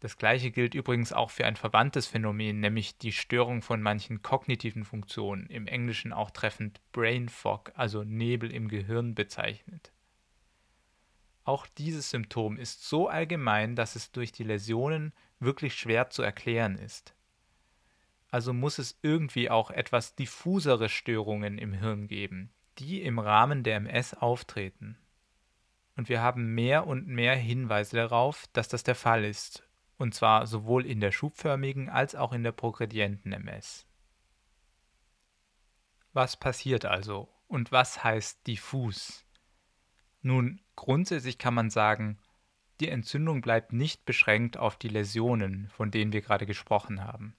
Das 0.01 0.17
gleiche 0.17 0.51
gilt 0.51 0.75
übrigens 0.75 1.13
auch 1.13 1.31
für 1.31 1.45
ein 1.45 1.57
verwandtes 1.57 2.07
Phänomen, 2.07 2.61
nämlich 2.61 2.97
die 2.97 3.13
Störung 3.13 3.61
von 3.61 3.83
manchen 3.83 4.23
kognitiven 4.23 4.85
Funktionen, 4.85 5.47
im 5.47 5.67
Englischen 5.67 6.15
auch 6.15 6.31
treffend 6.31 6.81
Brain 6.93 7.29
Fog, 7.29 7.71
also 7.75 8.03
Nebel 8.03 8.51
im 8.51 8.69
Gehirn 8.69 9.15
bezeichnet. 9.15 9.93
Auch 11.45 11.67
dieses 11.67 12.11
Symptom 12.11 12.57
ist 12.57 12.89
so 12.89 13.09
allgemein, 13.09 13.77
dass 13.77 13.95
es 13.95 14.11
durch 14.11 14.33
die 14.33 14.45
Läsionen 14.45 15.13
wirklich 15.39 15.75
schwer 15.75 16.09
zu 16.09 16.23
erklären 16.23 16.77
ist. 16.77 17.15
Also 18.31 18.53
muss 18.53 18.79
es 18.79 18.99
irgendwie 19.03 19.51
auch 19.51 19.71
etwas 19.71 20.15
diffusere 20.15 20.89
Störungen 20.89 21.59
im 21.59 21.73
Hirn 21.73 22.07
geben, 22.07 22.51
die 22.79 23.03
im 23.03 23.19
Rahmen 23.19 23.65
der 23.65 23.77
MS 23.77 24.15
auftreten. 24.15 24.97
Und 26.01 26.09
wir 26.09 26.23
haben 26.23 26.55
mehr 26.55 26.87
und 26.87 27.09
mehr 27.09 27.37
Hinweise 27.37 27.95
darauf, 27.97 28.47
dass 28.55 28.69
das 28.69 28.83
der 28.85 28.95
Fall 28.95 29.23
ist, 29.23 29.69
und 29.99 30.15
zwar 30.15 30.47
sowohl 30.47 30.87
in 30.87 30.99
der 30.99 31.13
schubförmigen 31.13 31.91
als 31.91 32.15
auch 32.15 32.33
in 32.33 32.43
der 32.43 32.53
progredienten 32.53 33.33
MS. 33.35 33.87
Was 36.15 36.39
passiert 36.39 36.87
also 36.87 37.29
und 37.49 37.71
was 37.71 38.03
heißt 38.03 38.47
diffus? 38.47 39.27
Nun, 40.23 40.63
grundsätzlich 40.75 41.37
kann 41.37 41.53
man 41.53 41.69
sagen, 41.69 42.17
die 42.81 42.89
Entzündung 42.89 43.43
bleibt 43.43 43.75
nicht 43.75 44.07
beschränkt 44.07 44.57
auf 44.57 44.77
die 44.77 44.89
Läsionen, 44.89 45.69
von 45.69 45.91
denen 45.91 46.15
wir 46.15 46.23
gerade 46.23 46.47
gesprochen 46.47 47.05
haben. 47.05 47.37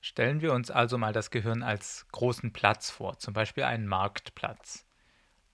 Stellen 0.00 0.40
wir 0.40 0.54
uns 0.54 0.70
also 0.70 0.96
mal 0.96 1.12
das 1.12 1.30
Gehirn 1.30 1.62
als 1.62 2.06
großen 2.12 2.54
Platz 2.54 2.88
vor, 2.88 3.18
zum 3.18 3.34
Beispiel 3.34 3.64
einen 3.64 3.86
Marktplatz. 3.86 4.85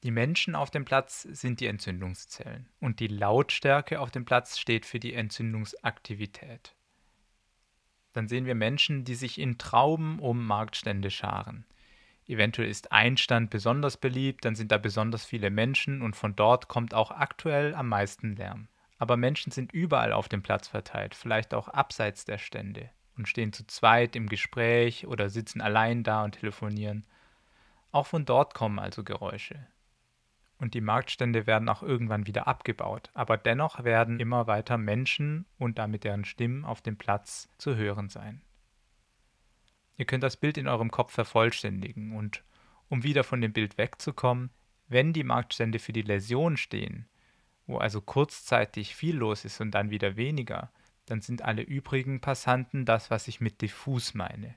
Die 0.02 0.11
Menschen 0.11 0.56
auf 0.56 0.71
dem 0.71 0.85
Platz 0.85 1.23
sind 1.23 1.61
die 1.61 1.66
Entzündungszellen 1.66 2.68
und 2.80 2.99
die 2.99 3.06
Lautstärke 3.06 4.00
auf 4.00 4.11
dem 4.11 4.25
Platz 4.25 4.59
steht 4.59 4.85
für 4.85 4.99
die 4.99 5.14
Entzündungsaktivität. 5.14 6.75
Dann 8.12 8.26
sehen 8.26 8.44
wir 8.44 8.56
Menschen, 8.56 9.04
die 9.04 9.14
sich 9.14 9.38
in 9.38 9.59
Trauben 9.59 10.18
um 10.18 10.44
Marktstände 10.44 11.11
scharen. 11.11 11.64
Eventuell 12.26 12.68
ist 12.68 12.90
ein 12.90 13.16
Stand 13.16 13.50
besonders 13.50 13.97
beliebt, 13.97 14.44
dann 14.44 14.56
sind 14.56 14.73
da 14.73 14.78
besonders 14.78 15.25
viele 15.25 15.50
Menschen 15.50 16.02
und 16.02 16.16
von 16.16 16.35
dort 16.35 16.66
kommt 16.66 16.94
auch 16.94 17.12
aktuell 17.12 17.75
am 17.75 17.88
meisten 17.88 18.35
Lärm. 18.35 18.68
Aber 18.99 19.16
Menschen 19.16 19.52
sind 19.52 19.73
überall 19.73 20.12
auf 20.12 20.28
dem 20.28 20.42
Platz 20.42 20.68
verteilt, 20.68 21.14
vielleicht 21.14 21.54
auch 21.54 21.68
abseits 21.68 22.25
der 22.25 22.38
Stände 22.38 22.90
und 23.16 23.28
stehen 23.28 23.52
zu 23.52 23.66
zweit 23.66 24.16
im 24.16 24.28
Gespräch 24.28 25.06
oder 25.06 25.30
sitzen 25.30 25.61
allein 25.61 26.02
da 26.02 26.25
und 26.25 26.40
telefonieren. 26.40 27.06
Auch 27.92 28.06
von 28.06 28.25
dort 28.25 28.54
kommen 28.54 28.78
also 28.78 29.04
Geräusche. 29.04 29.66
Und 30.62 30.75
die 30.75 30.81
Marktstände 30.81 31.49
werden 31.49 31.69
auch 31.69 31.83
irgendwann 31.83 32.28
wieder 32.28 32.47
abgebaut, 32.47 33.11
aber 33.14 33.37
dennoch 33.37 33.83
werden 33.83 34.21
immer 34.21 34.47
weiter 34.47 34.78
Menschen 34.78 35.45
und 35.59 35.76
damit 35.76 36.04
deren 36.04 36.25
Stimmen 36.25 36.64
auf 36.64 36.81
dem 36.81 36.97
Platz 36.97 37.49
zu 37.59 37.75
hören 37.75 38.09
sein. 38.09 38.42
Ihr 39.97 40.04
könnt 40.04 40.23
das 40.23 40.37
Bild 40.37 40.57
in 40.57 40.69
eurem 40.69 40.92
Kopf 40.92 41.14
vervollständigen 41.14 42.14
und 42.16 42.45
um 42.88 43.02
wieder 43.02 43.25
von 43.25 43.40
dem 43.40 43.52
Bild 43.52 43.76
wegzukommen, 43.76 44.50
wenn 44.87 45.12
die 45.12 45.25
Marktstände 45.25 45.81
für 45.81 45.92
die 45.92 46.02
Läsion 46.02 46.57
stehen, 46.57 47.09
wo 47.66 47.78
also 47.78 48.00
kurzzeitig 48.00 48.95
viel 48.95 49.16
los 49.16 49.45
ist 49.45 49.61
und 49.61 49.73
dann 49.73 49.90
wieder 49.90 50.14
weniger, 50.14 50.71
dann 51.07 51.23
sind 51.23 51.42
alle 51.42 51.62
übrigen 51.62 52.21
Passanten 52.21 52.85
das, 52.85 53.11
was 53.11 53.26
ich 53.26 53.40
mit 53.40 53.62
diffus 53.62 54.14
meine. 54.14 54.54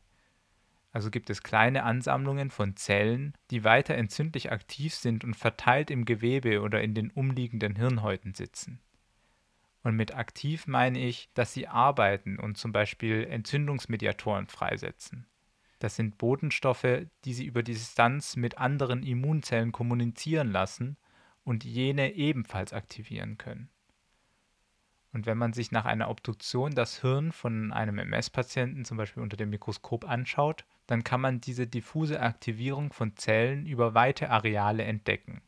Also 0.95 1.11
gibt 1.11 1.29
es 1.29 1.43
kleine 1.43 1.83
Ansammlungen 1.83 2.49
von 2.51 2.77
Zellen, 2.77 3.33
die 3.51 3.65
weiter 3.65 3.95
entzündlich 3.95 4.53
aktiv 4.53 4.95
sind 4.95 5.25
und 5.25 5.33
verteilt 5.33 5.91
im 5.91 6.05
Gewebe 6.05 6.61
oder 6.61 6.81
in 6.81 6.93
den 6.93 7.11
umliegenden 7.11 7.75
Hirnhäuten 7.75 8.33
sitzen. 8.33 8.79
Und 9.83 9.97
mit 9.97 10.15
aktiv 10.15 10.67
meine 10.67 10.99
ich, 10.99 11.29
dass 11.33 11.51
sie 11.51 11.67
arbeiten 11.67 12.39
und 12.39 12.55
zum 12.55 12.71
Beispiel 12.71 13.25
Entzündungsmediatoren 13.25 14.47
freisetzen. 14.47 15.27
Das 15.79 15.97
sind 15.97 16.17
Botenstoffe, 16.17 17.07
die 17.25 17.33
sie 17.33 17.43
über 17.43 17.61
die 17.61 17.73
Distanz 17.73 18.37
mit 18.37 18.57
anderen 18.57 19.03
Immunzellen 19.03 19.73
kommunizieren 19.73 20.49
lassen 20.49 20.95
und 21.43 21.65
jene 21.65 22.13
ebenfalls 22.13 22.71
aktivieren 22.71 23.37
können. 23.37 23.69
Und 25.15 25.25
wenn 25.25 25.37
man 25.37 25.53
sich 25.53 25.71
nach 25.71 25.85
einer 25.85 26.09
Obduktion 26.09 26.75
das 26.75 26.99
Hirn 26.99 27.31
von 27.31 27.71
einem 27.71 27.99
MS-Patienten 27.99 28.83
zum 28.83 28.97
Beispiel 28.97 29.23
unter 29.23 29.37
dem 29.37 29.49
Mikroskop 29.49 30.03
anschaut, 30.03 30.65
dann 30.87 31.05
kann 31.05 31.21
man 31.21 31.39
diese 31.39 31.67
diffuse 31.67 32.19
Aktivierung 32.19 32.91
von 32.91 33.15
Zellen 33.15 33.65
über 33.65 33.93
weite 33.93 34.29
Areale 34.29 34.83
entdecken, 34.83 35.41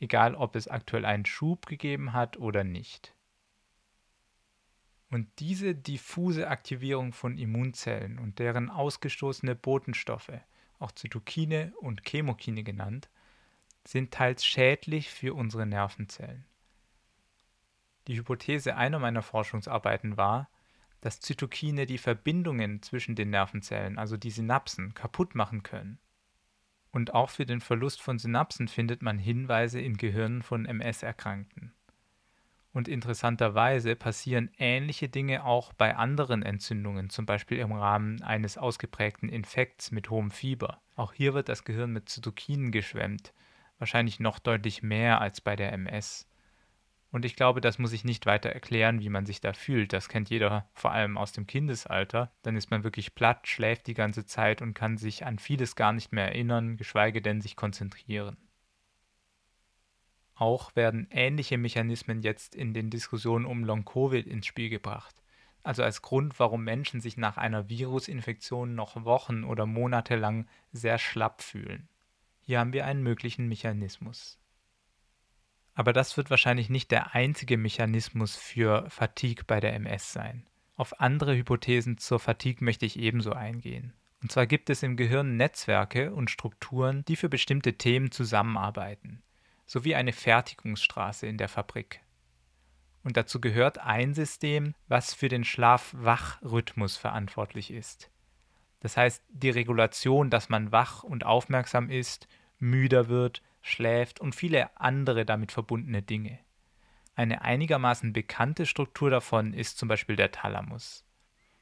egal 0.00 0.34
ob 0.34 0.54
es 0.54 0.68
aktuell 0.68 1.06
einen 1.06 1.24
Schub 1.24 1.64
gegeben 1.64 2.12
hat 2.12 2.36
oder 2.36 2.62
nicht. 2.62 3.14
Und 5.10 5.28
diese 5.38 5.74
diffuse 5.74 6.48
Aktivierung 6.48 7.14
von 7.14 7.38
Immunzellen 7.38 8.18
und 8.18 8.38
deren 8.38 8.68
ausgestoßene 8.68 9.54
Botenstoffe, 9.54 10.42
auch 10.78 10.92
Zytokine 10.92 11.72
und 11.80 12.04
Chemokine 12.04 12.64
genannt, 12.64 13.08
sind 13.82 14.12
teils 14.12 14.44
schädlich 14.44 15.08
für 15.08 15.32
unsere 15.32 15.64
Nervenzellen. 15.64 16.44
Die 18.06 18.16
Hypothese 18.16 18.76
einer 18.76 18.98
meiner 18.98 19.22
Forschungsarbeiten 19.22 20.16
war, 20.16 20.48
dass 21.00 21.20
Zytokine 21.20 21.86
die 21.86 21.98
Verbindungen 21.98 22.82
zwischen 22.82 23.14
den 23.14 23.30
Nervenzellen, 23.30 23.98
also 23.98 24.16
die 24.16 24.30
Synapsen, 24.30 24.94
kaputt 24.94 25.34
machen 25.34 25.62
können. 25.62 25.98
Und 26.90 27.14
auch 27.14 27.30
für 27.30 27.46
den 27.46 27.60
Verlust 27.60 28.00
von 28.00 28.18
Synapsen 28.18 28.68
findet 28.68 29.02
man 29.02 29.18
Hinweise 29.18 29.80
in 29.80 29.96
Gehirnen 29.96 30.42
von 30.42 30.66
MS-Erkrankten. 30.66 31.74
Und 32.72 32.88
interessanterweise 32.88 33.96
passieren 33.96 34.50
ähnliche 34.58 35.08
Dinge 35.08 35.44
auch 35.44 35.72
bei 35.72 35.96
anderen 35.96 36.42
Entzündungen, 36.42 37.08
zum 37.08 37.24
Beispiel 37.24 37.58
im 37.58 37.72
Rahmen 37.72 38.22
eines 38.22 38.58
ausgeprägten 38.58 39.28
Infekts 39.28 39.90
mit 39.90 40.10
hohem 40.10 40.30
Fieber. 40.30 40.80
Auch 40.94 41.12
hier 41.12 41.34
wird 41.34 41.48
das 41.48 41.64
Gehirn 41.64 41.92
mit 41.92 42.08
Zytokinen 42.08 42.72
geschwemmt, 42.72 43.32
wahrscheinlich 43.78 44.20
noch 44.20 44.38
deutlich 44.38 44.82
mehr 44.82 45.20
als 45.20 45.40
bei 45.40 45.56
der 45.56 45.72
MS. 45.72 46.26
Und 47.10 47.24
ich 47.24 47.36
glaube, 47.36 47.60
das 47.60 47.78
muss 47.78 47.92
ich 47.92 48.04
nicht 48.04 48.26
weiter 48.26 48.50
erklären, 48.50 49.00
wie 49.00 49.08
man 49.08 49.26
sich 49.26 49.40
da 49.40 49.52
fühlt. 49.52 49.92
Das 49.92 50.08
kennt 50.08 50.28
jeder 50.28 50.68
vor 50.74 50.92
allem 50.92 51.16
aus 51.16 51.32
dem 51.32 51.46
Kindesalter. 51.46 52.32
Dann 52.42 52.56
ist 52.56 52.70
man 52.70 52.84
wirklich 52.84 53.14
platt, 53.14 53.46
schläft 53.48 53.86
die 53.86 53.94
ganze 53.94 54.26
Zeit 54.26 54.60
und 54.60 54.74
kann 54.74 54.98
sich 54.98 55.24
an 55.24 55.38
vieles 55.38 55.76
gar 55.76 55.92
nicht 55.92 56.12
mehr 56.12 56.26
erinnern, 56.26 56.76
geschweige 56.76 57.22
denn 57.22 57.40
sich 57.40 57.56
konzentrieren. 57.56 58.36
Auch 60.34 60.76
werden 60.76 61.06
ähnliche 61.10 61.56
Mechanismen 61.56 62.20
jetzt 62.20 62.54
in 62.54 62.74
den 62.74 62.90
Diskussionen 62.90 63.46
um 63.46 63.64
Long-Covid 63.64 64.26
ins 64.26 64.46
Spiel 64.46 64.68
gebracht. 64.68 65.22
Also 65.62 65.82
als 65.82 66.02
Grund, 66.02 66.38
warum 66.38 66.62
Menschen 66.62 67.00
sich 67.00 67.16
nach 67.16 67.38
einer 67.38 67.70
Virusinfektion 67.70 68.74
noch 68.74 69.04
Wochen 69.04 69.44
oder 69.44 69.64
Monate 69.64 70.14
lang 70.14 70.46
sehr 70.72 70.98
schlapp 70.98 71.42
fühlen. 71.42 71.88
Hier 72.42 72.60
haben 72.60 72.72
wir 72.72 72.84
einen 72.84 73.02
möglichen 73.02 73.48
Mechanismus. 73.48 74.38
Aber 75.76 75.92
das 75.92 76.16
wird 76.16 76.30
wahrscheinlich 76.30 76.70
nicht 76.70 76.90
der 76.90 77.14
einzige 77.14 77.58
Mechanismus 77.58 78.34
für 78.34 78.88
Fatigue 78.88 79.44
bei 79.46 79.60
der 79.60 79.74
MS 79.74 80.10
sein. 80.12 80.46
Auf 80.74 81.00
andere 81.00 81.36
Hypothesen 81.36 81.98
zur 81.98 82.18
Fatigue 82.18 82.64
möchte 82.64 82.86
ich 82.86 82.98
ebenso 82.98 83.32
eingehen. 83.32 83.92
Und 84.22 84.32
zwar 84.32 84.46
gibt 84.46 84.70
es 84.70 84.82
im 84.82 84.96
Gehirn 84.96 85.36
Netzwerke 85.36 86.14
und 86.14 86.30
Strukturen, 86.30 87.04
die 87.04 87.14
für 87.14 87.28
bestimmte 87.28 87.74
Themen 87.74 88.10
zusammenarbeiten, 88.10 89.22
sowie 89.66 89.94
eine 89.94 90.14
Fertigungsstraße 90.14 91.26
in 91.26 91.36
der 91.36 91.48
Fabrik. 91.48 92.00
Und 93.04 93.18
dazu 93.18 93.38
gehört 93.38 93.76
ein 93.78 94.14
System, 94.14 94.74
was 94.88 95.12
für 95.12 95.28
den 95.28 95.44
Schlaf-Wach-Rhythmus 95.44 96.96
verantwortlich 96.96 97.70
ist. 97.70 98.10
Das 98.80 98.96
heißt, 98.96 99.22
die 99.28 99.50
Regulation, 99.50 100.30
dass 100.30 100.48
man 100.48 100.72
wach 100.72 101.02
und 101.02 101.26
aufmerksam 101.26 101.90
ist, 101.90 102.28
müder 102.58 103.08
wird, 103.08 103.42
schläft 103.66 104.20
und 104.20 104.34
viele 104.34 104.76
andere 104.80 105.26
damit 105.26 105.52
verbundene 105.52 106.02
Dinge. 106.02 106.38
Eine 107.14 107.42
einigermaßen 107.42 108.12
bekannte 108.12 108.66
Struktur 108.66 109.10
davon 109.10 109.52
ist 109.52 109.78
zum 109.78 109.88
Beispiel 109.88 110.16
der 110.16 110.32
Thalamus. 110.32 111.04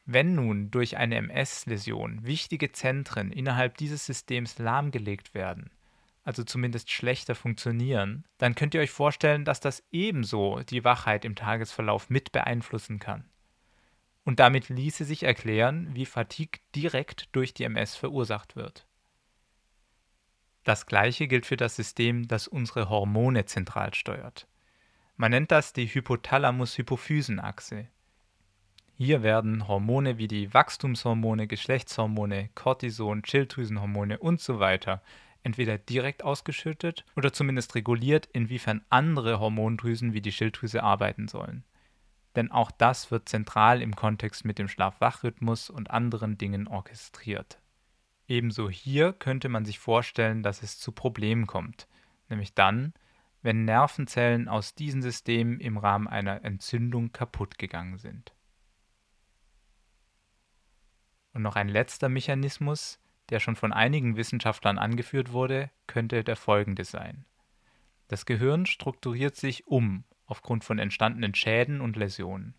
Wenn 0.05 0.35
nun 0.35 0.71
durch 0.71 0.97
eine 0.97 1.17
MS-Läsion 1.17 2.27
wichtige 2.27 2.73
Zentren 2.73 3.33
innerhalb 3.33 3.79
dieses 3.79 4.05
Systems 4.05 4.59
lahmgelegt 4.59 5.33
werden, 5.33 5.71
also 6.25 6.43
zumindest 6.43 6.91
schlechter 6.91 7.35
funktionieren, 7.35 8.25
dann 8.39 8.55
könnt 8.55 8.75
ihr 8.75 8.81
euch 8.81 8.91
vorstellen, 8.91 9.45
dass 9.45 9.61
das 9.61 9.83
ebenso 9.93 10.61
die 10.61 10.85
Wachheit 10.85 11.25
im 11.25 11.37
Tagesverlauf 11.37 12.11
mit 12.11 12.33
beeinflussen 12.33 12.99
kann. 12.99 13.25
Und 14.25 14.41
damit 14.41 14.71
ließe 14.71 15.05
sich 15.05 15.23
erklären, 15.23 15.89
wie 15.95 16.07
Fatigue 16.07 16.61
direkt 16.75 17.29
durch 17.33 17.55
die 17.55 17.65
MS 17.65 17.95
verursacht 17.95 18.57
wird. 18.57 18.87
Das 20.65 20.87
gleiche 20.87 21.29
gilt 21.29 21.47
für 21.47 21.57
das 21.57 21.77
System, 21.77 22.27
das 22.27 22.49
unsere 22.49 22.89
Hormone 22.89 23.45
zentral 23.45 23.95
steuert. 23.95 24.49
Man 25.17 25.31
nennt 25.31 25.53
das 25.53 25.73
die 25.73 25.87
Hypothalamus-Hypophysen-Achse. 25.87 27.87
Hier 28.97 29.23
werden 29.23 29.69
Hormone 29.69 30.19
wie 30.19 30.29
die 30.29 30.55
Wachstumshormone, 30.55 31.47
Geschlechtshormone, 31.47 32.51
Cortison, 32.55 33.25
Schilddrüsenhormone 33.25 34.21
usw. 34.21 34.79
So 34.85 35.01
entweder 35.43 35.79
direkt 35.79 36.25
ausgeschüttet 36.25 37.05
oder 37.15 37.33
zumindest 37.33 37.75
reguliert, 37.75 38.29
inwiefern 38.33 38.85
andere 38.89 39.41
Hormondrüsen 39.41 40.15
wie 40.15 40.23
die 40.23 40.33
Schilddrüse 40.33 40.83
arbeiten 40.83 41.29
sollen. 41.29 41.65
Denn 42.35 42.51
auch 42.51 42.71
das 42.71 43.11
wird 43.11 43.29
zentral 43.29 43.83
im 43.83 43.95
Kontext 43.95 44.45
mit 44.45 44.59
dem 44.59 44.69
Schlaf-Wach-Rhythmus 44.69 45.71
und 45.71 45.91
anderen 45.91 46.39
Dingen 46.39 46.67
orchestriert. 46.67 47.61
Ebenso 48.27 48.71
hier 48.71 49.13
könnte 49.13 49.49
man 49.49 49.65
sich 49.65 49.79
vorstellen, 49.79 50.43
dass 50.43 50.63
es 50.63 50.79
zu 50.79 50.93
Problemen 50.93 51.47
kommt, 51.47 51.89
nämlich 52.29 52.55
dann, 52.55 52.95
wenn 53.43 53.65
Nervenzellen 53.67 54.49
aus 54.49 54.75
diesen 54.75 55.03
Systemen 55.03 55.61
im 55.61 55.77
Rahmen 55.77 56.09
einer 56.09 56.45
Entzündung 56.45 57.13
kaputt 57.13 57.59
gegangen 57.59 57.99
sind. 57.99 58.35
Und 61.33 61.43
noch 61.43 61.57
ein 61.57 61.69
letzter 61.69 62.09
Mechanismus, 62.09 62.99
der 63.29 63.41
schon 63.41 63.57
von 63.57 63.73
einigen 63.73 64.17
Wissenschaftlern 64.17 64.79
angeführt 64.79 65.33
wurde, 65.33 65.71
könnte 65.87 66.25
der 66.25 66.37
folgende 66.37 66.85
sein. 66.85 67.27
Das 68.09 68.25
Gehirn 68.25 68.65
strukturiert 68.65 69.37
sich 69.37 69.67
um 69.67 70.05
aufgrund 70.27 70.65
von 70.65 70.79
entstandenen 70.79 71.35
Schäden 71.35 71.81
und 71.81 71.97
Läsionen. 71.97 72.55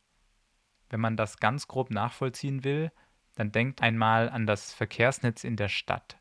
Wenn 0.90 1.00
man 1.00 1.18
das 1.18 1.38
ganz 1.38 1.68
grob 1.68 1.90
nachvollziehen 1.90 2.64
will, 2.64 2.92
dann 3.36 3.52
denkt 3.52 3.82
einmal 3.82 4.30
an 4.30 4.48
das 4.48 4.74
Verkehrsnetz 4.74 5.44
in 5.44 5.58
der 5.58 5.70
Stadt. 5.70 6.18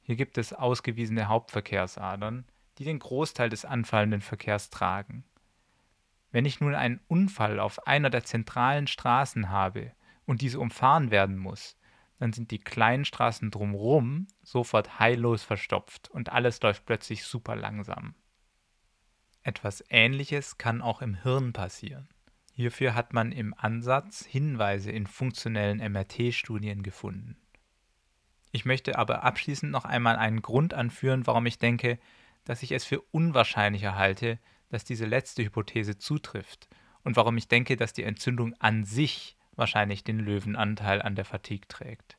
Hier 0.00 0.16
gibt 0.16 0.38
es 0.38 0.52
ausgewiesene 0.52 1.28
Hauptverkehrsadern, 1.28 2.46
die 2.78 2.84
den 2.84 2.98
Großteil 2.98 3.48
des 3.48 3.64
anfallenden 3.64 4.20
Verkehrs 4.20 4.70
tragen. 4.70 5.24
Wenn 6.30 6.44
ich 6.44 6.60
nun 6.60 6.74
einen 6.74 7.00
Unfall 7.06 7.60
auf 7.60 7.86
einer 7.86 8.10
der 8.10 8.24
zentralen 8.24 8.86
Straßen 8.86 9.50
habe 9.50 9.92
und 10.26 10.40
diese 10.40 10.58
umfahren 10.58 11.10
werden 11.10 11.38
muss, 11.38 11.76
dann 12.18 12.32
sind 12.32 12.50
die 12.50 12.60
kleinen 12.60 13.04
Straßen 13.04 13.50
drumherum 13.50 14.26
sofort 14.42 14.98
heillos 14.98 15.42
verstopft 15.42 16.08
und 16.10 16.32
alles 16.32 16.60
läuft 16.62 16.86
plötzlich 16.86 17.24
super 17.24 17.56
langsam. 17.56 18.14
Etwas 19.42 19.84
Ähnliches 19.90 20.58
kann 20.58 20.80
auch 20.80 21.02
im 21.02 21.14
Hirn 21.16 21.52
passieren. 21.52 22.08
Hierfür 22.56 22.94
hat 22.94 23.12
man 23.12 23.32
im 23.32 23.52
Ansatz 23.52 24.24
Hinweise 24.24 24.92
in 24.92 25.08
funktionellen 25.08 25.78
MRT-Studien 25.78 26.84
gefunden. 26.84 27.36
Ich 28.52 28.64
möchte 28.64 28.96
aber 28.96 29.24
abschließend 29.24 29.72
noch 29.72 29.84
einmal 29.84 30.16
einen 30.16 30.40
Grund 30.40 30.72
anführen, 30.72 31.26
warum 31.26 31.46
ich 31.46 31.58
denke, 31.58 31.98
dass 32.44 32.62
ich 32.62 32.70
es 32.70 32.84
für 32.84 33.00
unwahrscheinlicher 33.00 33.96
halte, 33.96 34.38
dass 34.68 34.84
diese 34.84 35.04
letzte 35.04 35.42
Hypothese 35.42 35.98
zutrifft 35.98 36.68
und 37.02 37.16
warum 37.16 37.36
ich 37.36 37.48
denke, 37.48 37.76
dass 37.76 37.92
die 37.92 38.04
Entzündung 38.04 38.54
an 38.60 38.84
sich 38.84 39.36
wahrscheinlich 39.56 40.04
den 40.04 40.20
Löwenanteil 40.20 41.02
an 41.02 41.16
der 41.16 41.24
Fatigue 41.24 41.66
trägt. 41.66 42.16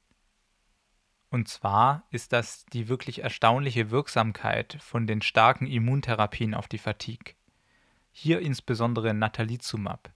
Und 1.29 1.47
zwar 1.47 2.05
ist 2.11 2.33
das 2.33 2.65
die 2.65 2.89
wirklich 2.89 3.23
erstaunliche 3.23 3.89
Wirksamkeit 3.89 4.77
von 4.81 5.07
den 5.07 5.21
starken 5.21 5.67
Immuntherapien 5.67 6.53
auf 6.53 6.67
die 6.67 6.77
Fatigue. 6.77 7.35
Hier 8.11 8.39
insbesondere 8.39 9.13
Natalizumab. 9.13 10.11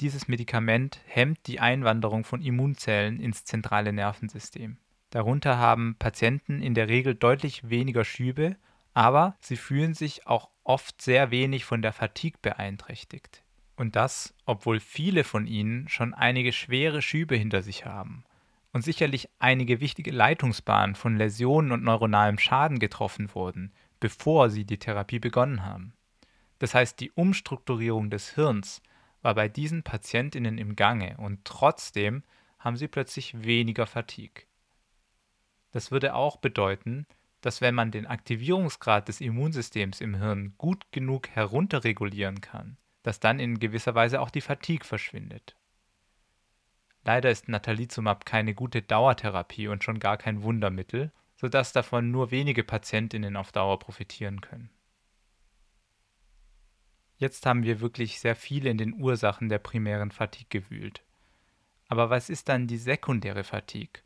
Dieses 0.00 0.26
Medikament 0.26 1.00
hemmt 1.06 1.46
die 1.46 1.60
Einwanderung 1.60 2.24
von 2.24 2.42
Immunzellen 2.42 3.20
ins 3.20 3.44
zentrale 3.44 3.92
Nervensystem. 3.92 4.78
Darunter 5.10 5.58
haben 5.58 5.94
Patienten 5.98 6.60
in 6.60 6.74
der 6.74 6.88
Regel 6.88 7.14
deutlich 7.14 7.70
weniger 7.70 8.04
Schübe, 8.04 8.56
aber 8.92 9.36
sie 9.40 9.56
fühlen 9.56 9.94
sich 9.94 10.26
auch 10.26 10.50
oft 10.64 11.00
sehr 11.00 11.30
wenig 11.30 11.64
von 11.64 11.82
der 11.82 11.92
Fatigue 11.92 12.38
beeinträchtigt. 12.42 13.44
Und 13.76 13.94
das, 13.94 14.34
obwohl 14.46 14.80
viele 14.80 15.22
von 15.22 15.46
ihnen 15.46 15.88
schon 15.88 16.14
einige 16.14 16.52
schwere 16.52 17.00
Schübe 17.00 17.36
hinter 17.36 17.62
sich 17.62 17.84
haben 17.84 18.24
und 18.72 18.82
sicherlich 18.82 19.28
einige 19.38 19.80
wichtige 19.80 20.10
Leitungsbahnen 20.10 20.96
von 20.96 21.16
Läsionen 21.16 21.70
und 21.70 21.84
neuronalem 21.84 22.38
Schaden 22.38 22.80
getroffen 22.80 23.32
wurden, 23.34 23.72
bevor 24.00 24.50
sie 24.50 24.64
die 24.64 24.78
Therapie 24.78 25.20
begonnen 25.20 25.64
haben. 25.64 25.92
Das 26.58 26.74
heißt, 26.74 26.98
die 26.98 27.12
Umstrukturierung 27.12 28.10
des 28.10 28.34
Hirns 28.34 28.82
war 29.24 29.34
bei 29.34 29.48
diesen 29.48 29.82
Patientinnen 29.82 30.58
im 30.58 30.76
Gange 30.76 31.16
und 31.16 31.44
trotzdem 31.44 32.22
haben 32.58 32.76
sie 32.76 32.88
plötzlich 32.88 33.42
weniger 33.42 33.86
Fatigue. 33.86 34.44
Das 35.72 35.90
würde 35.90 36.14
auch 36.14 36.36
bedeuten, 36.36 37.06
dass 37.40 37.60
wenn 37.62 37.74
man 37.74 37.90
den 37.90 38.06
Aktivierungsgrad 38.06 39.08
des 39.08 39.20
Immunsystems 39.20 40.02
im 40.02 40.14
Hirn 40.14 40.54
gut 40.58 40.92
genug 40.92 41.28
herunterregulieren 41.30 42.42
kann, 42.42 42.76
dass 43.02 43.18
dann 43.18 43.40
in 43.40 43.58
gewisser 43.58 43.94
Weise 43.94 44.20
auch 44.20 44.30
die 44.30 44.42
Fatigue 44.42 44.84
verschwindet. 44.86 45.56
Leider 47.02 47.30
ist 47.30 47.48
Natalizumab 47.48 48.26
keine 48.26 48.54
gute 48.54 48.82
Dauertherapie 48.82 49.68
und 49.68 49.84
schon 49.84 50.00
gar 50.00 50.18
kein 50.18 50.42
Wundermittel, 50.42 51.12
sodass 51.36 51.72
davon 51.72 52.10
nur 52.10 52.30
wenige 52.30 52.62
Patientinnen 52.62 53.36
auf 53.36 53.52
Dauer 53.52 53.78
profitieren 53.78 54.42
können. 54.42 54.70
Jetzt 57.16 57.46
haben 57.46 57.62
wir 57.62 57.80
wirklich 57.80 58.20
sehr 58.20 58.34
viel 58.34 58.66
in 58.66 58.78
den 58.78 59.00
Ursachen 59.00 59.48
der 59.48 59.58
primären 59.58 60.10
Fatigue 60.10 60.48
gewühlt. 60.48 61.02
Aber 61.88 62.10
was 62.10 62.28
ist 62.28 62.48
dann 62.48 62.66
die 62.66 62.78
sekundäre 62.78 63.44
Fatigue? 63.44 64.02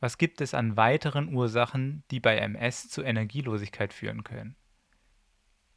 Was 0.00 0.18
gibt 0.18 0.40
es 0.40 0.52
an 0.52 0.76
weiteren 0.76 1.34
Ursachen, 1.34 2.02
die 2.10 2.20
bei 2.20 2.36
MS 2.36 2.88
zu 2.90 3.02
Energielosigkeit 3.02 3.94
führen 3.94 4.24
können? 4.24 4.54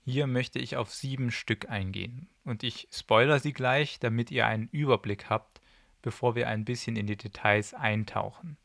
Hier 0.03 0.27
möchte 0.27 0.59
ich 0.59 0.75
auf 0.75 0.93
sieben 0.93 1.31
Stück 1.31 1.69
eingehen 1.69 2.29
und 2.43 2.63
ich 2.63 2.87
spoiler 2.91 3.39
sie 3.39 3.53
gleich, 3.53 3.99
damit 3.99 4.31
ihr 4.31 4.45
einen 4.45 4.67
Überblick 4.69 5.29
habt, 5.29 5.61
bevor 6.01 6.35
wir 6.35 6.49
ein 6.49 6.65
bisschen 6.65 6.95
in 6.95 7.07
die 7.07 7.17
Details 7.17 7.73
eintauchen. 7.73 8.57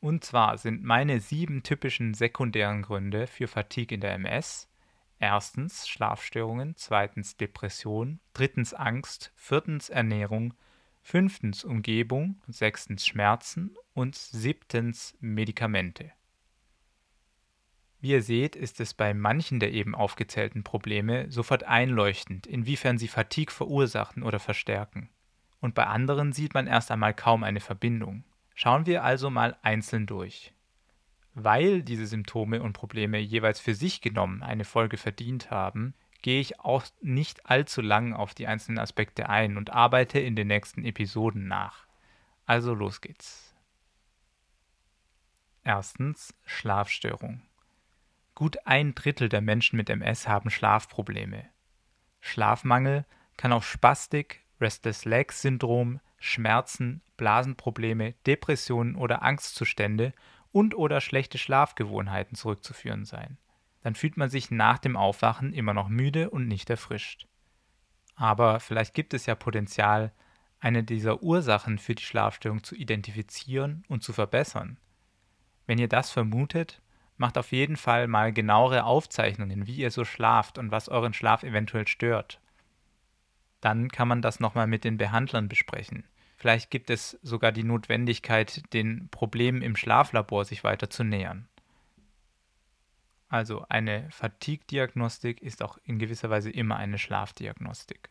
Und 0.00 0.24
zwar 0.24 0.58
sind 0.58 0.84
meine 0.84 1.20
sieben 1.20 1.62
typischen 1.62 2.14
sekundären 2.14 2.82
Gründe 2.82 3.26
für 3.26 3.48
Fatigue 3.48 3.94
in 3.94 4.00
der 4.02 4.14
MS 4.14 4.68
erstens 5.18 5.88
Schlafstörungen, 5.88 6.74
zweitens 6.76 7.36
Depression, 7.36 8.20
drittens 8.32 8.74
Angst, 8.74 9.32
viertens 9.36 9.90
Ernährung, 9.90 10.54
fünftens 11.02 11.64
Umgebung, 11.64 12.40
sechstens 12.48 13.06
Schmerzen 13.06 13.76
und 13.92 14.14
siebtens 14.14 15.16
Medikamente. 15.20 16.12
Wie 18.00 18.10
ihr 18.10 18.22
seht, 18.22 18.56
ist 18.56 18.80
es 18.80 18.94
bei 18.94 19.14
manchen 19.14 19.60
der 19.60 19.72
eben 19.72 19.94
aufgezählten 19.94 20.64
Probleme 20.64 21.30
sofort 21.30 21.64
einleuchtend, 21.64 22.46
inwiefern 22.46 22.98
sie 22.98 23.08
Fatigue 23.08 23.52
verursachen 23.52 24.22
oder 24.22 24.38
verstärken. 24.38 25.10
Und 25.60 25.74
bei 25.74 25.86
anderen 25.86 26.32
sieht 26.32 26.54
man 26.54 26.66
erst 26.66 26.90
einmal 26.90 27.14
kaum 27.14 27.44
eine 27.44 27.60
Verbindung. 27.60 28.24
Schauen 28.54 28.86
wir 28.86 29.04
also 29.04 29.30
mal 29.30 29.56
einzeln 29.62 30.06
durch. 30.06 30.53
Weil 31.34 31.82
diese 31.82 32.06
Symptome 32.06 32.62
und 32.62 32.72
Probleme 32.74 33.18
jeweils 33.18 33.58
für 33.60 33.74
sich 33.74 34.00
genommen 34.00 34.42
eine 34.42 34.64
Folge 34.64 34.96
verdient 34.96 35.50
haben, 35.50 35.94
gehe 36.22 36.40
ich 36.40 36.60
auch 36.60 36.84
nicht 37.02 37.50
allzu 37.50 37.82
lang 37.82 38.14
auf 38.14 38.34
die 38.34 38.46
einzelnen 38.46 38.78
Aspekte 38.78 39.28
ein 39.28 39.56
und 39.56 39.70
arbeite 39.70 40.20
in 40.20 40.36
den 40.36 40.46
nächsten 40.46 40.84
Episoden 40.84 41.48
nach. 41.48 41.86
Also 42.46 42.72
los 42.72 43.00
geht's. 43.00 43.54
Erstens 45.64 46.34
Schlafstörung. 46.44 47.42
Gut 48.34 48.66
ein 48.66 48.94
Drittel 48.94 49.28
der 49.28 49.40
Menschen 49.40 49.76
mit 49.76 49.90
MS 49.90 50.28
haben 50.28 50.50
Schlafprobleme. 50.50 51.46
Schlafmangel 52.20 53.04
kann 53.36 53.52
auf 53.52 53.68
Spastik, 53.68 54.44
Restless 54.60 55.04
Legs 55.04 55.42
Syndrom, 55.42 56.00
Schmerzen, 56.18 57.02
Blasenprobleme, 57.16 58.14
Depressionen 58.26 58.96
oder 58.96 59.22
Angstzustände 59.22 60.12
und 60.54 60.74
oder 60.74 61.00
schlechte 61.00 61.36
Schlafgewohnheiten 61.38 62.36
zurückzuführen 62.36 63.04
sein. 63.04 63.38
Dann 63.82 63.94
fühlt 63.94 64.16
man 64.16 64.30
sich 64.30 64.50
nach 64.50 64.78
dem 64.78 64.96
Aufwachen 64.96 65.52
immer 65.52 65.74
noch 65.74 65.88
müde 65.88 66.30
und 66.30 66.48
nicht 66.48 66.70
erfrischt. 66.70 67.26
Aber 68.16 68.60
vielleicht 68.60 68.94
gibt 68.94 69.12
es 69.12 69.26
ja 69.26 69.34
Potenzial, 69.34 70.12
eine 70.60 70.84
dieser 70.84 71.22
Ursachen 71.22 71.78
für 71.78 71.94
die 71.94 72.02
Schlafstörung 72.02 72.62
zu 72.62 72.74
identifizieren 72.74 73.84
und 73.88 74.02
zu 74.02 74.12
verbessern. 74.12 74.78
Wenn 75.66 75.78
ihr 75.78 75.88
das 75.88 76.10
vermutet, 76.10 76.80
Macht 77.16 77.38
auf 77.38 77.52
jeden 77.52 77.76
Fall 77.76 78.08
mal 78.08 78.32
genauere 78.32 78.84
Aufzeichnungen, 78.84 79.66
wie 79.66 79.76
ihr 79.76 79.90
so 79.90 80.04
schlaft 80.04 80.58
und 80.58 80.72
was 80.72 80.88
euren 80.88 81.12
Schlaf 81.12 81.44
eventuell 81.44 81.86
stört. 81.86 82.40
Dann 83.60 83.88
kann 83.88 84.08
man 84.08 84.20
das 84.20 84.40
nochmal 84.40 84.66
mit 84.66 84.84
den 84.84 84.98
Behandlern 84.98 85.48
besprechen. 85.48 86.04
Vielleicht 86.44 86.70
gibt 86.70 86.90
es 86.90 87.18
sogar 87.22 87.52
die 87.52 87.64
Notwendigkeit, 87.64 88.62
den 88.74 89.08
Problemen 89.08 89.62
im 89.62 89.76
Schlaflabor 89.76 90.44
sich 90.44 90.62
weiter 90.62 90.90
zu 90.90 91.02
nähern. 91.02 91.48
Also 93.30 93.64
eine 93.70 94.10
Fatigue-Diagnostik 94.10 95.40
ist 95.40 95.62
auch 95.62 95.78
in 95.84 95.98
gewisser 95.98 96.28
Weise 96.28 96.50
immer 96.50 96.76
eine 96.76 96.98
Schlafdiagnostik. 96.98 98.10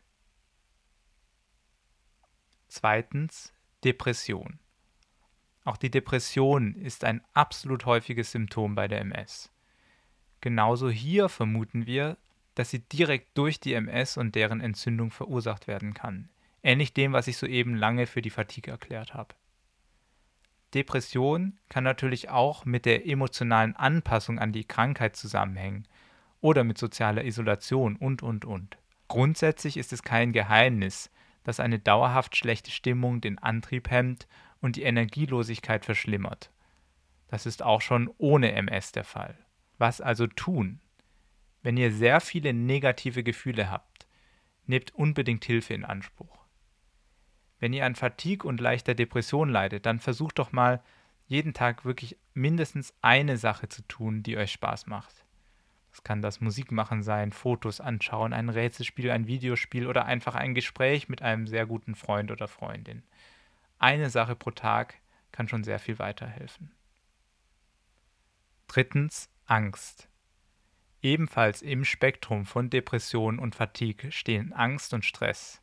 Zweitens 2.70 3.54
Depression. 3.84 4.58
Auch 5.64 5.78
die 5.78 5.92
Depression 5.92 6.74
ist 6.74 7.04
ein 7.04 7.22
absolut 7.36 7.86
häufiges 7.86 8.32
Symptom 8.32 8.74
bei 8.74 8.88
der 8.88 9.02
MS. 9.02 9.52
Genauso 10.42 10.90
hier 10.90 11.30
vermuten 11.30 11.86
wir, 11.86 12.18
dass 12.56 12.72
sie 12.72 12.80
direkt 12.80 13.38
durch 13.38 13.60
die 13.60 13.76
MS 13.76 14.18
und 14.18 14.34
deren 14.34 14.60
Entzündung 14.60 15.12
verursacht 15.12 15.68
werden 15.68 15.94
kann, 15.94 16.30
ähnlich 16.64 16.94
dem, 16.94 17.14
was 17.14 17.28
ich 17.28 17.38
soeben 17.38 17.76
lange 17.76 18.08
für 18.08 18.22
die 18.22 18.30
Fatigue 18.30 18.72
erklärt 18.72 19.14
habe. 19.14 19.36
Depression 20.74 21.60
kann 21.70 21.84
natürlich 21.84 22.30
auch 22.30 22.66
mit 22.66 22.86
der 22.86 23.06
emotionalen 23.08 23.76
Anpassung 23.76 24.40
an 24.40 24.52
die 24.52 24.66
Krankheit 24.66 25.16
zusammenhängen 25.16 25.88
oder 26.42 26.64
mit 26.64 26.78
sozialer 26.78 27.24
Isolation 27.24 27.96
und, 27.96 28.24
und, 28.24 28.46
und. 28.46 28.78
Grundsätzlich 29.08 29.78
ist 29.78 29.94
es 29.94 30.02
kein 30.02 30.34
Geheimnis, 30.34 31.12
dass 31.44 31.60
eine 31.60 31.78
dauerhaft 31.78 32.36
schlechte 32.36 32.72
Stimmung 32.72 33.22
den 33.22 33.38
Antrieb 33.38 33.92
hemmt 33.92 34.28
und 34.62 34.76
die 34.76 34.84
Energielosigkeit 34.84 35.86
verschlimmert. 35.86 36.52
Das 37.28 37.46
ist 37.46 37.62
auch 37.62 37.82
schon 37.82 38.10
ohne 38.18 38.54
MS 38.54 38.92
der 38.94 39.04
Fall. 39.04 39.38
Was 39.78 40.02
also 40.02 40.28
tun? 40.28 40.80
Wenn 41.62 41.78
ihr 41.78 41.92
sehr 41.92 42.22
viele 42.22 42.54
negative 42.54 43.24
Gefühle 43.24 43.70
habt, 43.70 44.08
nehmt 44.66 44.94
unbedingt 44.96 45.46
Hilfe 45.46 45.74
in 45.74 45.86
Anspruch. 45.86 46.43
Wenn 47.64 47.72
ihr 47.72 47.86
an 47.86 47.96
Fatigue 47.96 48.46
und 48.46 48.60
leichter 48.60 48.94
Depression 48.94 49.48
leidet, 49.48 49.86
dann 49.86 50.02
versucht 50.02 50.38
doch 50.38 50.52
mal 50.52 50.84
jeden 51.28 51.54
Tag 51.54 51.86
wirklich 51.86 52.18
mindestens 52.34 52.94
eine 53.02 53.38
Sache 53.38 53.70
zu 53.70 53.84
tun, 53.84 54.22
die 54.22 54.36
euch 54.36 54.52
Spaß 54.52 54.88
macht. 54.88 55.24
Es 55.94 56.04
kann 56.04 56.22
das 56.22 56.42
Musikmachen 56.42 57.04
sein, 57.04 57.32
Fotos 57.32 57.80
anschauen, 57.80 58.34
ein 58.34 58.50
Rätselspiel, 58.50 59.12
ein 59.12 59.28
Videospiel 59.28 59.88
oder 59.88 60.04
einfach 60.04 60.36
ein 60.36 60.54
Gespräch 60.54 61.08
mit 61.08 61.22
einem 61.22 61.48
sehr 61.48 61.66
guten 61.66 61.96
Freund 61.96 62.32
oder 62.32 62.50
Freundin. 62.50 63.02
Eine 63.80 64.10
Sache 64.10 64.36
pro 64.36 64.52
Tag 64.52 64.96
kann 65.32 65.48
schon 65.48 65.64
sehr 65.64 65.80
viel 65.80 66.00
weiterhelfen. 66.00 66.74
Drittens 68.68 69.30
Angst. 69.46 70.10
Ebenfalls 71.02 71.62
im 71.62 71.86
Spektrum 71.86 72.46
von 72.46 72.70
Depression 72.70 73.40
und 73.40 73.56
Fatigue 73.56 74.12
stehen 74.12 74.52
Angst 74.52 74.94
und 74.94 75.06
Stress. 75.06 75.63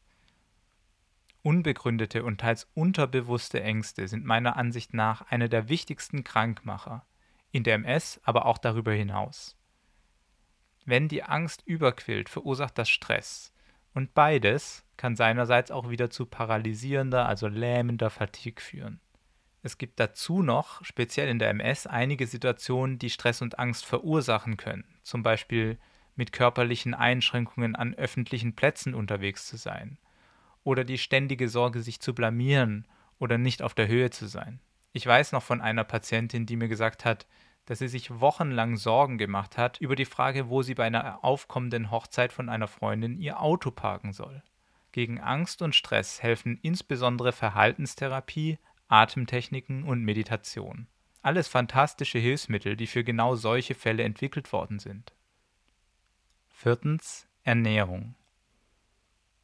Unbegründete 1.42 2.22
und 2.22 2.40
teils 2.40 2.68
unterbewusste 2.74 3.62
Ängste 3.62 4.09
sind 4.09 4.26
meiner 4.26 4.57
Ansicht 4.57 4.92
nach 4.92 5.22
eine 5.31 5.48
der 5.48 5.68
wichtigsten 5.70 6.22
Krankmacher, 6.22 7.07
in 7.50 7.64
der 7.64 7.76
MS, 7.76 8.20
aber 8.24 8.44
auch 8.44 8.59
darüber 8.59 8.92
hinaus. 8.92 9.57
Wenn 10.85 11.09
die 11.09 11.22
Angst 11.22 11.62
überquillt, 11.64 12.29
verursacht 12.29 12.76
das 12.76 12.90
Stress, 12.90 13.53
und 13.94 14.14
beides 14.14 14.85
kann 14.96 15.16
seinerseits 15.16 15.70
auch 15.70 15.88
wieder 15.88 16.11
zu 16.11 16.26
paralysierender, 16.26 17.26
also 17.26 17.48
lähmender 17.48 18.11
Fatigue 18.11 18.62
führen. 18.62 19.00
Es 19.62 19.79
gibt 19.79 19.98
dazu 19.98 20.42
noch, 20.42 20.85
speziell 20.85 21.29
in 21.29 21.38
der 21.38 21.50
MS, 21.50 21.87
einige 21.87 22.26
Situationen, 22.26 22.98
die 22.98 23.11
Stress 23.11 23.42
und 23.42 23.59
Angst 23.59 23.85
verursachen 23.85 24.57
können, 24.57 24.85
zum 25.03 25.22
Beispiel 25.22 25.79
mit 26.16 26.33
körperlichen 26.33 26.94
Einschränkungen 26.94 27.74
an 27.76 27.94
öffentlichen 27.94 28.55
Plätzen 28.55 28.94
unterwegs 28.94 29.46
zu 29.46 29.57
sein 29.57 29.98
oder 30.64 30.84
die 30.84 30.98
ständige 30.98 31.48
Sorge, 31.48 31.82
sich 31.82 32.00
zu 32.00 32.14
blamieren 32.14 32.86
oder 33.18 33.38
nicht 33.38 33.62
auf 33.62 33.74
der 33.74 33.88
Höhe 33.88 34.10
zu 34.10 34.26
sein. 34.26 34.60
Ich 34.92 35.06
weiß 35.06 35.32
noch 35.32 35.42
von 35.42 35.60
einer 35.60 35.84
Patientin, 35.84 36.46
die 36.46 36.56
mir 36.56 36.68
gesagt 36.68 37.04
hat, 37.04 37.26
dass 37.66 37.78
sie 37.78 37.88
sich 37.88 38.20
wochenlang 38.20 38.76
Sorgen 38.76 39.18
gemacht 39.18 39.56
hat 39.56 39.80
über 39.80 39.94
die 39.94 40.04
Frage, 40.04 40.48
wo 40.48 40.62
sie 40.62 40.74
bei 40.74 40.86
einer 40.86 41.24
aufkommenden 41.24 41.90
Hochzeit 41.90 42.32
von 42.32 42.48
einer 42.48 42.66
Freundin 42.66 43.18
ihr 43.18 43.40
Auto 43.40 43.70
parken 43.70 44.12
soll. 44.12 44.42
Gegen 44.92 45.20
Angst 45.20 45.62
und 45.62 45.76
Stress 45.76 46.22
helfen 46.22 46.58
insbesondere 46.62 47.32
Verhaltenstherapie, 47.32 48.58
Atemtechniken 48.88 49.84
und 49.84 50.02
Meditation. 50.02 50.88
Alles 51.22 51.46
fantastische 51.46 52.18
Hilfsmittel, 52.18 52.76
die 52.76 52.88
für 52.88 53.04
genau 53.04 53.36
solche 53.36 53.74
Fälle 53.74 54.02
entwickelt 54.02 54.52
worden 54.52 54.80
sind. 54.80 55.14
Viertens 56.48 57.28
Ernährung. 57.44 58.16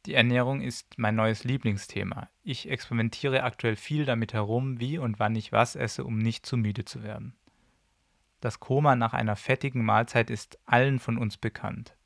Die 0.07 0.13
Ernährung 0.13 0.61
ist 0.61 0.97
mein 0.97 1.15
neues 1.15 1.43
Lieblingsthema. 1.43 2.29
Ich 2.41 2.69
experimentiere 2.69 3.43
aktuell 3.43 3.75
viel 3.75 4.05
damit 4.05 4.31
herum, 4.31 4.79
wie 4.79 4.97
und 4.97 5.19
wann 5.19 5.35
ich 5.35 5.51
was 5.51 5.75
esse, 5.75 6.05
um 6.05 6.17
nicht 6.17 6.45
zu 6.45 6.55
müde 6.55 6.85
zu 6.85 7.03
werden. 7.03 7.35
Das 8.39 8.61
Koma 8.61 8.95
nach 8.95 9.11
einer 9.11 9.35
fettigen 9.35 9.83
Mahlzeit 9.83 10.29
ist 10.29 10.59
allen 10.65 10.99
von 10.99 11.17
uns 11.17 11.35
bekannt. 11.35 11.97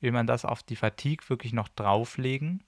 Will 0.00 0.12
man 0.12 0.26
das 0.26 0.44
auf 0.44 0.62
die 0.62 0.76
Fatigue 0.76 1.26
wirklich 1.30 1.54
noch 1.54 1.68
drauflegen? 1.68 2.64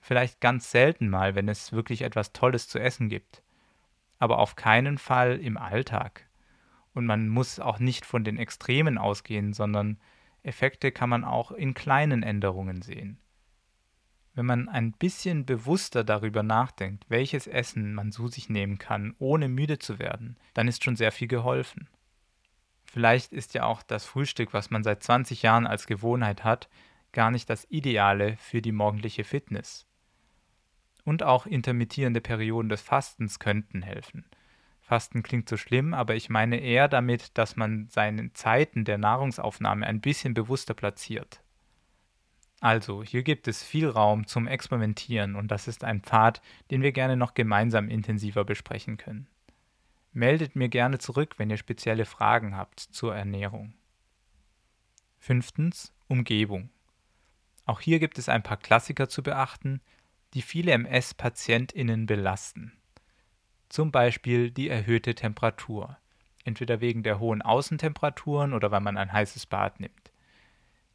Vielleicht 0.00 0.40
ganz 0.40 0.70
selten 0.70 1.08
mal, 1.08 1.34
wenn 1.34 1.48
es 1.48 1.72
wirklich 1.72 2.02
etwas 2.02 2.32
Tolles 2.32 2.68
zu 2.68 2.78
essen 2.78 3.08
gibt. 3.08 3.42
Aber 4.20 4.38
auf 4.38 4.54
keinen 4.54 4.98
Fall 4.98 5.40
im 5.40 5.56
Alltag. 5.56 6.28
Und 6.94 7.06
man 7.06 7.28
muss 7.28 7.58
auch 7.58 7.80
nicht 7.80 8.06
von 8.06 8.22
den 8.22 8.36
Extremen 8.36 8.98
ausgehen, 8.98 9.52
sondern 9.52 9.98
Effekte 10.44 10.92
kann 10.92 11.10
man 11.10 11.24
auch 11.24 11.50
in 11.50 11.74
kleinen 11.74 12.22
Änderungen 12.22 12.82
sehen. 12.82 13.18
Wenn 14.38 14.46
man 14.46 14.68
ein 14.68 14.92
bisschen 14.92 15.46
bewusster 15.46 16.04
darüber 16.04 16.44
nachdenkt, 16.44 17.04
welches 17.08 17.48
Essen 17.48 17.92
man 17.92 18.12
zu 18.12 18.28
sich 18.28 18.48
nehmen 18.48 18.78
kann, 18.78 19.16
ohne 19.18 19.48
müde 19.48 19.80
zu 19.80 19.98
werden, 19.98 20.36
dann 20.54 20.68
ist 20.68 20.84
schon 20.84 20.94
sehr 20.94 21.10
viel 21.10 21.26
geholfen. 21.26 21.88
Vielleicht 22.84 23.32
ist 23.32 23.54
ja 23.54 23.64
auch 23.64 23.82
das 23.82 24.04
Frühstück, 24.04 24.52
was 24.52 24.70
man 24.70 24.84
seit 24.84 25.02
20 25.02 25.42
Jahren 25.42 25.66
als 25.66 25.88
Gewohnheit 25.88 26.44
hat, 26.44 26.68
gar 27.10 27.32
nicht 27.32 27.50
das 27.50 27.68
Ideale 27.68 28.36
für 28.36 28.62
die 28.62 28.70
morgendliche 28.70 29.24
Fitness. 29.24 29.88
Und 31.02 31.24
auch 31.24 31.44
intermittierende 31.44 32.20
Perioden 32.20 32.68
des 32.68 32.80
Fastens 32.80 33.40
könnten 33.40 33.82
helfen. 33.82 34.24
Fasten 34.80 35.24
klingt 35.24 35.48
so 35.48 35.56
schlimm, 35.56 35.94
aber 35.94 36.14
ich 36.14 36.30
meine 36.30 36.60
eher 36.60 36.86
damit, 36.86 37.36
dass 37.36 37.56
man 37.56 37.88
seine 37.90 38.32
Zeiten 38.34 38.84
der 38.84 38.98
Nahrungsaufnahme 38.98 39.84
ein 39.84 40.00
bisschen 40.00 40.32
bewusster 40.32 40.74
platziert. 40.74 41.42
Also, 42.60 43.04
hier 43.04 43.22
gibt 43.22 43.46
es 43.46 43.62
viel 43.62 43.88
Raum 43.88 44.26
zum 44.26 44.48
Experimentieren 44.48 45.36
und 45.36 45.48
das 45.48 45.68
ist 45.68 45.84
ein 45.84 46.00
Pfad, 46.00 46.42
den 46.70 46.82
wir 46.82 46.92
gerne 46.92 47.16
noch 47.16 47.34
gemeinsam 47.34 47.88
intensiver 47.88 48.44
besprechen 48.44 48.96
können. 48.96 49.28
Meldet 50.12 50.56
mir 50.56 50.68
gerne 50.68 50.98
zurück, 50.98 51.34
wenn 51.38 51.50
ihr 51.50 51.56
spezielle 51.56 52.04
Fragen 52.04 52.56
habt 52.56 52.80
zur 52.80 53.14
Ernährung. 53.14 53.74
Fünftens 55.18 55.92
Umgebung. 56.08 56.70
Auch 57.64 57.80
hier 57.80 58.00
gibt 58.00 58.18
es 58.18 58.28
ein 58.28 58.42
paar 58.42 58.56
Klassiker 58.56 59.08
zu 59.08 59.22
beachten, 59.22 59.80
die 60.34 60.42
viele 60.42 60.72
MS-PatientInnen 60.72 62.06
belasten. 62.06 62.72
Zum 63.68 63.92
Beispiel 63.92 64.50
die 64.50 64.68
erhöhte 64.68 65.14
Temperatur, 65.14 65.98
entweder 66.44 66.80
wegen 66.80 67.02
der 67.02 67.20
hohen 67.20 67.42
Außentemperaturen 67.42 68.54
oder 68.54 68.70
weil 68.70 68.80
man 68.80 68.96
ein 68.96 69.12
heißes 69.12 69.46
Bad 69.46 69.80
nimmt. 69.80 70.07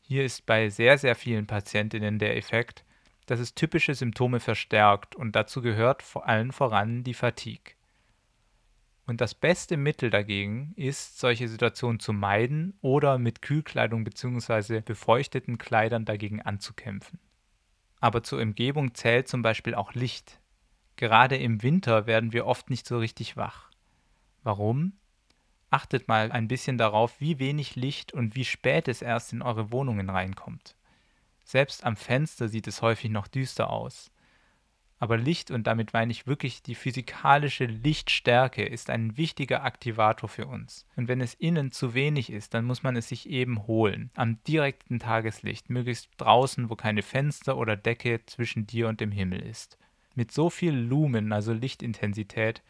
Hier 0.06 0.26
ist 0.26 0.46
bei 0.46 0.70
sehr, 0.70 0.98
sehr 0.98 1.16
vielen 1.16 1.48
Patientinnen 1.48 2.20
der 2.20 2.36
Effekt, 2.36 2.84
dass 3.26 3.40
es 3.40 3.56
typische 3.56 3.96
Symptome 3.96 4.42
verstärkt 4.42 5.16
und 5.16 5.34
dazu 5.34 5.62
gehört 5.62 6.04
vor 6.04 6.28
allen 6.28 6.52
voran 6.52 7.06
die 7.06 7.14
Fatigue. 7.14 7.74
Und 9.06 9.22
das 9.22 9.34
beste 9.34 9.78
Mittel 9.78 10.10
dagegen 10.10 10.74
ist, 10.76 11.20
solche 11.20 11.48
Situationen 11.48 12.00
zu 12.00 12.12
meiden 12.12 12.78
oder 12.82 13.18
mit 13.18 13.42
Kühlkleidung 13.42 14.04
bzw. 14.04 14.82
befeuchteten 14.82 15.58
Kleidern 15.58 16.04
dagegen 16.04 16.42
anzukämpfen. 16.42 17.20
Aber 18.00 18.24
zur 18.24 18.42
Umgebung 18.42 18.94
zählt 18.96 19.30
zum 19.30 19.42
Beispiel 19.42 19.74
auch 19.74 19.94
Licht. 19.94 20.42
Gerade 20.98 21.38
im 21.38 21.64
Winter 21.64 22.08
werden 22.08 22.34
wir 22.34 22.46
oft 22.46 22.70
nicht 22.70 22.86
so 22.86 22.98
richtig 22.98 23.38
wach. 23.38 23.72
Warum? 24.44 24.94
Achtet 25.74 26.08
mal 26.08 26.32
ein 26.32 26.48
bisschen 26.48 26.78
darauf, 26.78 27.20
wie 27.20 27.40
wenig 27.40 27.76
Licht 27.76 28.14
und 28.14 28.36
wie 28.36 28.46
spät 28.46 28.88
es 28.88 29.02
erst 29.02 29.34
in 29.34 29.42
eure 29.42 29.72
Wohnungen 29.72 30.12
reinkommt. 30.12 30.76
Selbst 31.44 31.84
am 31.84 31.96
Fenster 31.96 32.48
sieht 32.48 32.68
es 32.68 32.84
häufig 32.84 33.10
noch 33.10 33.28
düster 33.28 33.72
aus. 33.72 34.12
Aber 35.00 35.18
Licht, 35.18 35.50
und 35.50 35.66
damit 35.66 35.92
meine 35.92 36.12
ich 36.12 36.28
wirklich 36.28 36.62
die 36.62 36.76
physikalische 36.76 37.66
Lichtstärke, 37.66 38.64
ist 38.64 38.92
ein 38.92 39.18
wichtiger 39.18 39.64
Aktivator 39.64 40.30
für 40.30 40.46
uns. 40.46 40.86
Und 40.96 41.08
wenn 41.08 41.22
es 41.22 41.34
innen 41.34 41.72
zu 41.72 41.96
wenig 41.96 42.30
ist, 42.30 42.54
dann 42.54 42.66
muss 42.66 42.84
man 42.84 42.96
es 42.96 43.08
sich 43.08 43.28
eben 43.28 43.66
holen. 43.66 44.12
Am 44.14 44.44
direkten 44.44 45.00
Tageslicht, 45.00 45.72
möglichst 45.72 46.12
draußen, 46.18 46.70
wo 46.70 46.76
keine 46.76 47.02
Fenster 47.02 47.58
oder 47.58 47.76
Decke 47.76 48.24
zwischen 48.28 48.68
dir 48.68 48.90
und 48.90 49.02
dem 49.02 49.12
Himmel 49.12 49.42
ist. 49.42 49.80
Mit 50.14 50.32
so 50.32 50.52
viel 50.52 50.76
Lumen, 50.76 51.34
also 51.34 51.52
Lichtintensität, 51.52 52.62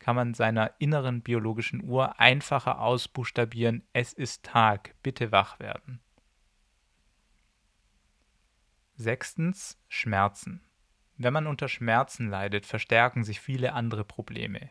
kann 0.00 0.16
man 0.16 0.34
seiner 0.34 0.72
inneren 0.78 1.20
biologischen 1.20 1.84
Uhr 1.84 2.18
einfacher 2.18 2.80
ausbuchstabieren, 2.80 3.84
es 3.92 4.12
ist 4.12 4.42
Tag, 4.42 4.94
bitte 5.02 5.30
wach 5.30 5.60
werden. 5.60 6.00
Sechstens 8.96 9.78
Schmerzen. 9.88 10.62
Wenn 11.16 11.32
man 11.32 11.46
unter 11.46 11.68
Schmerzen 11.68 12.28
leidet, 12.28 12.66
verstärken 12.66 13.24
sich 13.24 13.40
viele 13.40 13.74
andere 13.74 14.04
Probleme. 14.04 14.70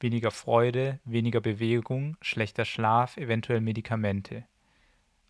Weniger 0.00 0.30
Freude, 0.30 1.00
weniger 1.04 1.40
Bewegung, 1.40 2.16
schlechter 2.20 2.64
Schlaf, 2.64 3.16
eventuell 3.18 3.60
Medikamente. 3.60 4.44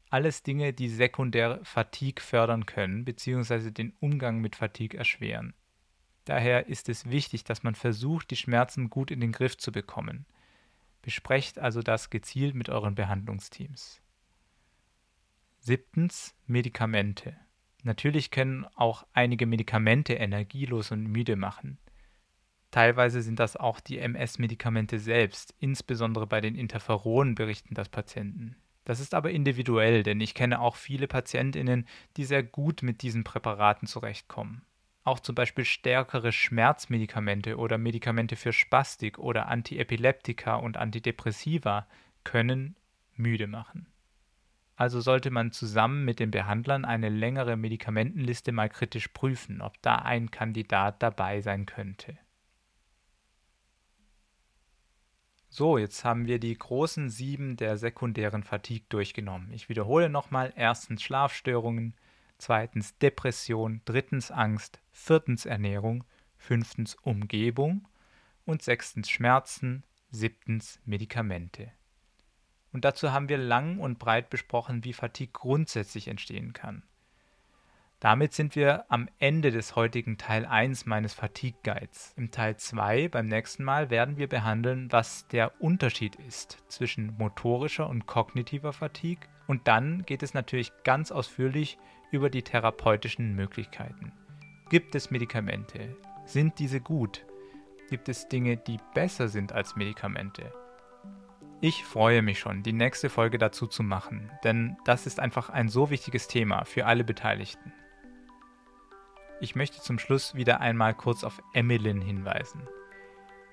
Alles 0.08 0.42
Dinge, 0.42 0.72
die 0.72 0.88
sekundär 0.88 1.60
Fatigue 1.62 2.22
fördern 2.22 2.66
können 2.66 3.04
bzw. 3.04 3.70
den 3.70 3.92
Umgang 4.00 4.40
mit 4.40 4.56
Fatigue 4.56 4.98
erschweren. 4.98 5.54
Daher 6.24 6.68
ist 6.68 6.88
es 6.88 7.10
wichtig, 7.10 7.44
dass 7.44 7.62
man 7.62 7.74
versucht, 7.74 8.30
die 8.30 8.36
Schmerzen 8.36 8.90
gut 8.90 9.10
in 9.10 9.20
den 9.20 9.32
Griff 9.32 9.56
zu 9.56 9.72
bekommen. 9.72 10.26
Besprecht 11.02 11.58
also 11.58 11.82
das 11.82 12.10
gezielt 12.10 12.54
mit 12.54 12.68
euren 12.68 12.94
Behandlungsteams. 12.94 14.00
Siebtens 15.58 16.34
Medikamente. 16.46 17.36
Natürlich 17.82 18.30
können 18.30 18.66
auch 18.76 19.04
einige 19.12 19.46
Medikamente 19.46 20.14
energielos 20.14 20.92
und 20.92 21.04
müde 21.04 21.34
machen. 21.34 21.78
Teilweise 22.70 23.20
sind 23.20 23.38
das 23.38 23.56
auch 23.56 23.80
die 23.80 23.98
MS-Medikamente 23.98 24.98
selbst, 24.98 25.54
insbesondere 25.58 26.26
bei 26.26 26.40
den 26.40 26.54
Interferonen 26.54 27.34
berichten 27.34 27.74
das 27.74 27.88
Patienten. 27.88 28.56
Das 28.84 28.98
ist 28.98 29.14
aber 29.14 29.30
individuell, 29.30 30.02
denn 30.02 30.20
ich 30.20 30.34
kenne 30.34 30.60
auch 30.60 30.76
viele 30.76 31.06
Patientinnen, 31.06 31.86
die 32.16 32.24
sehr 32.24 32.42
gut 32.42 32.82
mit 32.82 33.02
diesen 33.02 33.24
Präparaten 33.24 33.86
zurechtkommen. 33.86 34.62
Auch 35.04 35.18
zum 35.20 35.34
Beispiel 35.34 35.64
stärkere 35.64 36.30
Schmerzmedikamente 36.32 37.56
oder 37.56 37.76
Medikamente 37.78 38.36
für 38.36 38.52
Spastik 38.52 39.18
oder 39.18 39.48
Antiepileptika 39.48 40.54
und 40.56 40.76
Antidepressiva 40.76 41.86
können 42.24 42.76
müde 43.14 43.46
machen. 43.46 43.88
also 44.76 45.00
sollte 45.00 45.30
man 45.30 45.52
zusammen 45.52 46.04
mit 46.04 46.18
den 46.18 46.30
Behandlern 46.32 46.84
eine 46.84 47.08
längere 47.08 47.56
Medikamentenliste 47.56 48.52
mal 48.52 48.68
kritisch 48.68 49.08
prüfen, 49.08 49.60
ob 49.60 49.80
da 49.82 49.96
ein 49.96 50.30
Kandidat 50.30 51.02
dabei 51.02 51.40
sein 51.40 51.66
könnte. 51.66 52.18
So, 55.48 55.76
jetzt 55.78 56.04
haben 56.04 56.26
wir 56.26 56.40
die 56.40 56.56
großen 56.56 57.10
sieben 57.10 57.56
der 57.56 57.76
sekundären 57.76 58.42
Fatigue 58.42 58.86
durchgenommen. 58.88 59.52
Ich 59.52 59.68
wiederhole 59.68 60.08
nochmal. 60.08 60.52
Erstens 60.56 61.02
Schlafstörungen, 61.02 61.94
zweitens 62.42 62.98
Depression, 62.98 63.80
drittens 63.84 64.32
Angst, 64.32 64.80
viertens 64.90 65.46
Ernährung, 65.46 66.02
fünftens 66.36 66.96
Umgebung 67.02 67.86
und 68.44 68.62
sechstens 68.62 69.08
Schmerzen, 69.08 69.84
siebtens 70.10 70.80
Medikamente. 70.84 71.70
Und 72.72 72.84
dazu 72.84 73.12
haben 73.12 73.28
wir 73.28 73.38
lang 73.38 73.78
und 73.78 74.00
breit 74.00 74.28
besprochen, 74.28 74.82
wie 74.82 74.92
Fatigue 74.92 75.32
grundsätzlich 75.32 76.08
entstehen 76.08 76.52
kann. 76.52 76.82
Damit 78.00 78.32
sind 78.32 78.56
wir 78.56 78.86
am 78.90 79.08
Ende 79.20 79.52
des 79.52 79.76
heutigen 79.76 80.18
Teil 80.18 80.44
1 80.44 80.86
meines 80.86 81.14
Fatigue 81.14 81.60
Guides. 81.62 82.12
Im 82.16 82.32
Teil 82.32 82.56
2 82.56 83.06
beim 83.06 83.28
nächsten 83.28 83.62
Mal 83.62 83.90
werden 83.90 84.16
wir 84.16 84.28
behandeln, 84.28 84.90
was 84.90 85.28
der 85.28 85.60
Unterschied 85.60 86.16
ist 86.16 86.58
zwischen 86.66 87.16
motorischer 87.16 87.88
und 87.88 88.06
kognitiver 88.06 88.72
Fatigue 88.72 89.28
und 89.46 89.68
dann 89.68 90.02
geht 90.04 90.22
es 90.22 90.34
natürlich 90.34 90.72
ganz 90.84 91.12
ausführlich 91.12 91.78
über 92.10 92.30
die 92.30 92.42
therapeutischen 92.42 93.34
Möglichkeiten. 93.34 94.12
Gibt 94.68 94.94
es 94.94 95.10
Medikamente? 95.10 95.96
Sind 96.24 96.58
diese 96.58 96.80
gut? 96.80 97.26
Gibt 97.90 98.08
es 98.08 98.28
Dinge, 98.28 98.56
die 98.56 98.78
besser 98.94 99.28
sind 99.28 99.52
als 99.52 99.76
Medikamente? 99.76 100.52
Ich 101.60 101.84
freue 101.84 102.22
mich 102.22 102.40
schon, 102.40 102.62
die 102.62 102.72
nächste 102.72 103.08
Folge 103.08 103.38
dazu 103.38 103.66
zu 103.66 103.82
machen, 103.82 104.30
denn 104.42 104.76
das 104.84 105.06
ist 105.06 105.20
einfach 105.20 105.48
ein 105.48 105.68
so 105.68 105.90
wichtiges 105.90 106.26
Thema 106.26 106.64
für 106.64 106.86
alle 106.86 107.04
Beteiligten. 107.04 107.72
Ich 109.40 109.54
möchte 109.56 109.80
zum 109.80 109.98
Schluss 109.98 110.34
wieder 110.34 110.60
einmal 110.60 110.94
kurz 110.94 111.24
auf 111.24 111.42
Emilyn 111.52 112.00
hinweisen. 112.00 112.66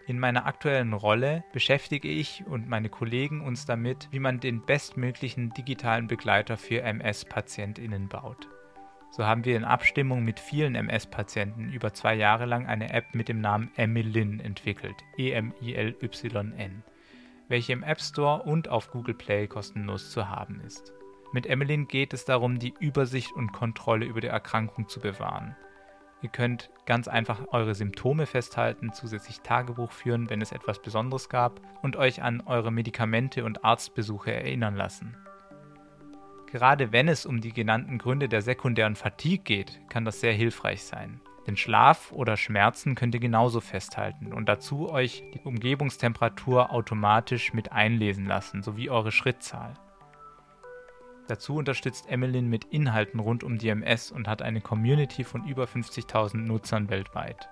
In 0.10 0.18
meiner 0.18 0.48
aktuellen 0.48 0.94
Rolle 0.94 1.44
beschäftige 1.54 2.08
ich 2.08 2.44
und 2.48 2.68
meine 2.68 2.90
Kollegen 2.90 3.42
uns 3.42 3.68
damit, 3.68 4.08
wie 4.10 4.18
man 4.18 4.40
den 4.40 4.66
bestmöglichen 4.66 5.52
digitalen 5.52 6.08
Begleiter 6.08 6.58
für 6.58 6.82
MS-PatientInnen 6.82 8.08
baut. 8.10 8.48
So 9.12 9.28
haben 9.28 9.46
wir 9.46 9.56
in 9.56 9.66
Abstimmung 9.66 10.24
mit 10.24 10.40
vielen 10.40 10.74
MS-Patienten 10.74 11.72
über 11.72 11.94
zwei 11.94 12.16
Jahre 12.16 12.48
lang 12.48 12.66
eine 12.66 12.92
App 12.92 13.14
mit 13.14 13.30
dem 13.30 13.40
Namen 13.40 13.70
Emilyn 13.76 14.40
entwickelt, 14.40 14.96
E-M-I-L-Y-N, 15.20 16.84
welche 17.48 17.74
im 17.74 17.84
App 17.84 18.02
Store 18.02 18.42
und 18.42 18.68
auf 18.68 18.90
Google 18.90 19.14
Play 19.14 19.46
kostenlos 19.46 20.10
zu 20.10 20.28
haben 20.28 20.60
ist. 20.62 20.92
Mit 21.34 21.46
Emilyn 21.46 21.88
geht 21.88 22.14
es 22.16 22.26
darum, 22.26 22.58
die 22.58 22.74
Übersicht 22.80 23.32
und 23.34 23.52
Kontrolle 23.52 24.08
über 24.08 24.22
die 24.22 24.28
Erkrankung 24.28 24.90
zu 24.90 25.02
bewahren. 25.02 25.56
Ihr 26.22 26.30
könnt 26.30 26.70
ganz 26.86 27.08
einfach 27.08 27.48
eure 27.52 27.76
Symptome 27.76 28.26
festhalten, 28.26 28.92
zusätzlich 28.94 29.40
Tagebuch 29.42 29.92
führen, 29.92 30.30
wenn 30.30 30.42
es 30.42 30.52
etwas 30.52 30.82
Besonderes 30.82 31.30
gab 31.30 31.62
und 31.82 31.96
euch 31.96 32.22
an 32.22 32.42
eure 32.42 32.72
Medikamente 32.72 33.46
und 33.46 33.64
Arztbesuche 33.64 34.34
erinnern 34.34 34.76
lassen. 34.76 35.16
Gerade 36.52 36.92
wenn 36.92 37.08
es 37.08 37.26
um 37.26 37.42
die 37.42 37.54
genannten 37.54 38.00
Gründe 38.00 38.28
der 38.28 38.42
sekundären 38.42 38.96
Fatigue 38.96 39.44
geht, 39.44 39.80
kann 39.88 40.04
das 40.04 40.20
sehr 40.20 40.34
hilfreich 40.34 40.84
sein. 40.84 41.22
Den 41.48 41.56
Schlaf 41.56 42.12
oder 42.12 42.38
Schmerzen 42.38 42.96
könnt 42.96 43.14
ihr 43.14 43.22
genauso 43.22 43.62
festhalten 43.62 44.34
und 44.34 44.50
dazu 44.50 44.90
euch 44.90 45.24
die 45.34 45.40
Umgebungstemperatur 45.42 46.72
automatisch 46.72 47.54
mit 47.54 47.72
einlesen 47.72 48.26
lassen, 48.26 48.62
sowie 48.62 48.90
eure 48.90 49.12
Schrittzahl. 49.12 49.74
Dazu 51.30 51.58
unterstützt 51.58 52.10
Emmeline 52.10 52.48
mit 52.48 52.64
Inhalten 52.66 53.20
rund 53.20 53.44
um 53.44 53.60
DMS 53.60 54.12
und 54.12 54.28
hat 54.28 54.42
eine 54.42 54.62
Community 54.62 55.24
von 55.24 55.46
über 55.46 55.66
50.000 55.66 56.38
Nutzern 56.38 56.90
weltweit. 56.90 57.48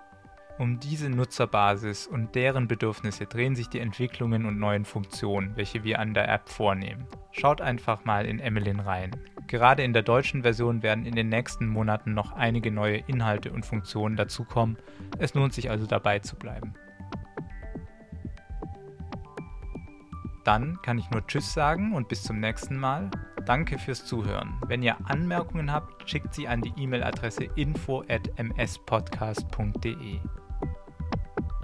Um 0.58 0.80
diese 0.80 1.08
Nutzerbasis 1.08 2.08
und 2.08 2.34
deren 2.34 2.66
Bedürfnisse 2.66 3.26
drehen 3.26 3.54
sich 3.54 3.68
die 3.68 3.78
Entwicklungen 3.78 4.46
und 4.46 4.58
neuen 4.58 4.84
Funktionen, 4.84 5.52
welche 5.54 5.84
wir 5.84 6.00
an 6.00 6.12
der 6.12 6.28
App 6.28 6.48
vornehmen. 6.48 7.06
Schaut 7.30 7.60
einfach 7.60 8.04
mal 8.04 8.26
in 8.26 8.40
Emmeline 8.40 8.84
rein. 8.84 9.12
Gerade 9.46 9.84
in 9.84 9.92
der 9.92 10.02
deutschen 10.02 10.42
Version 10.42 10.82
werden 10.82 11.06
in 11.06 11.14
den 11.14 11.28
nächsten 11.28 11.68
Monaten 11.68 12.14
noch 12.14 12.32
einige 12.32 12.72
neue 12.72 12.96
Inhalte 13.06 13.52
und 13.52 13.64
Funktionen 13.64 14.16
dazukommen. 14.16 14.76
Es 15.18 15.34
lohnt 15.34 15.54
sich 15.54 15.70
also 15.70 15.86
dabei 15.86 16.18
zu 16.18 16.34
bleiben. 16.34 16.74
Dann 20.42 20.82
kann 20.82 20.98
ich 20.98 21.08
nur 21.10 21.24
Tschüss 21.28 21.54
sagen 21.54 21.94
und 21.94 22.08
bis 22.08 22.24
zum 22.24 22.40
nächsten 22.40 22.76
Mal. 22.76 23.08
Danke 23.48 23.78
fürs 23.78 24.04
Zuhören. 24.04 24.58
Wenn 24.66 24.82
ihr 24.82 24.96
Anmerkungen 25.08 25.72
habt, 25.72 26.10
schickt 26.10 26.34
sie 26.34 26.46
an 26.46 26.60
die 26.60 26.74
E-Mail-Adresse 26.76 27.44
info@mspodcast.de. 27.56 30.18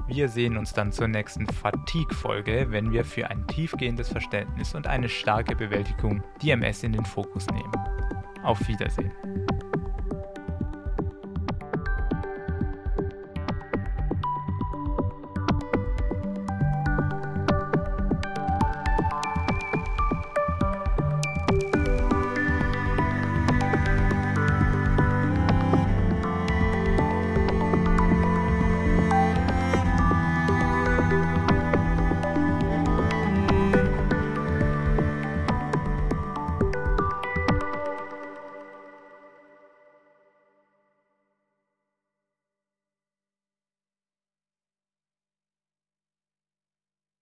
Wir 0.07 0.29
sehen 0.31 0.57
uns 0.57 0.73
dann 0.73 0.93
zur 0.93 1.09
nächsten 1.09 1.47
Fatigue-Folge, 1.47 2.69
wenn 2.71 2.91
wir 2.91 3.05
für 3.05 3.29
ein 3.29 3.47
tiefgehendes 3.49 4.09
Verständnis 4.09 4.75
und 4.75 4.87
eine 4.87 5.11
starke 5.11 5.55
Bewältigung 5.55 6.23
die 6.41 6.53
MS 6.53 6.85
in 6.85 6.93
den 6.93 7.05
Fokus 7.05 7.47
nehmen. 7.49 7.75
Auf 8.43 8.67
Wiedersehen. 8.67 9.13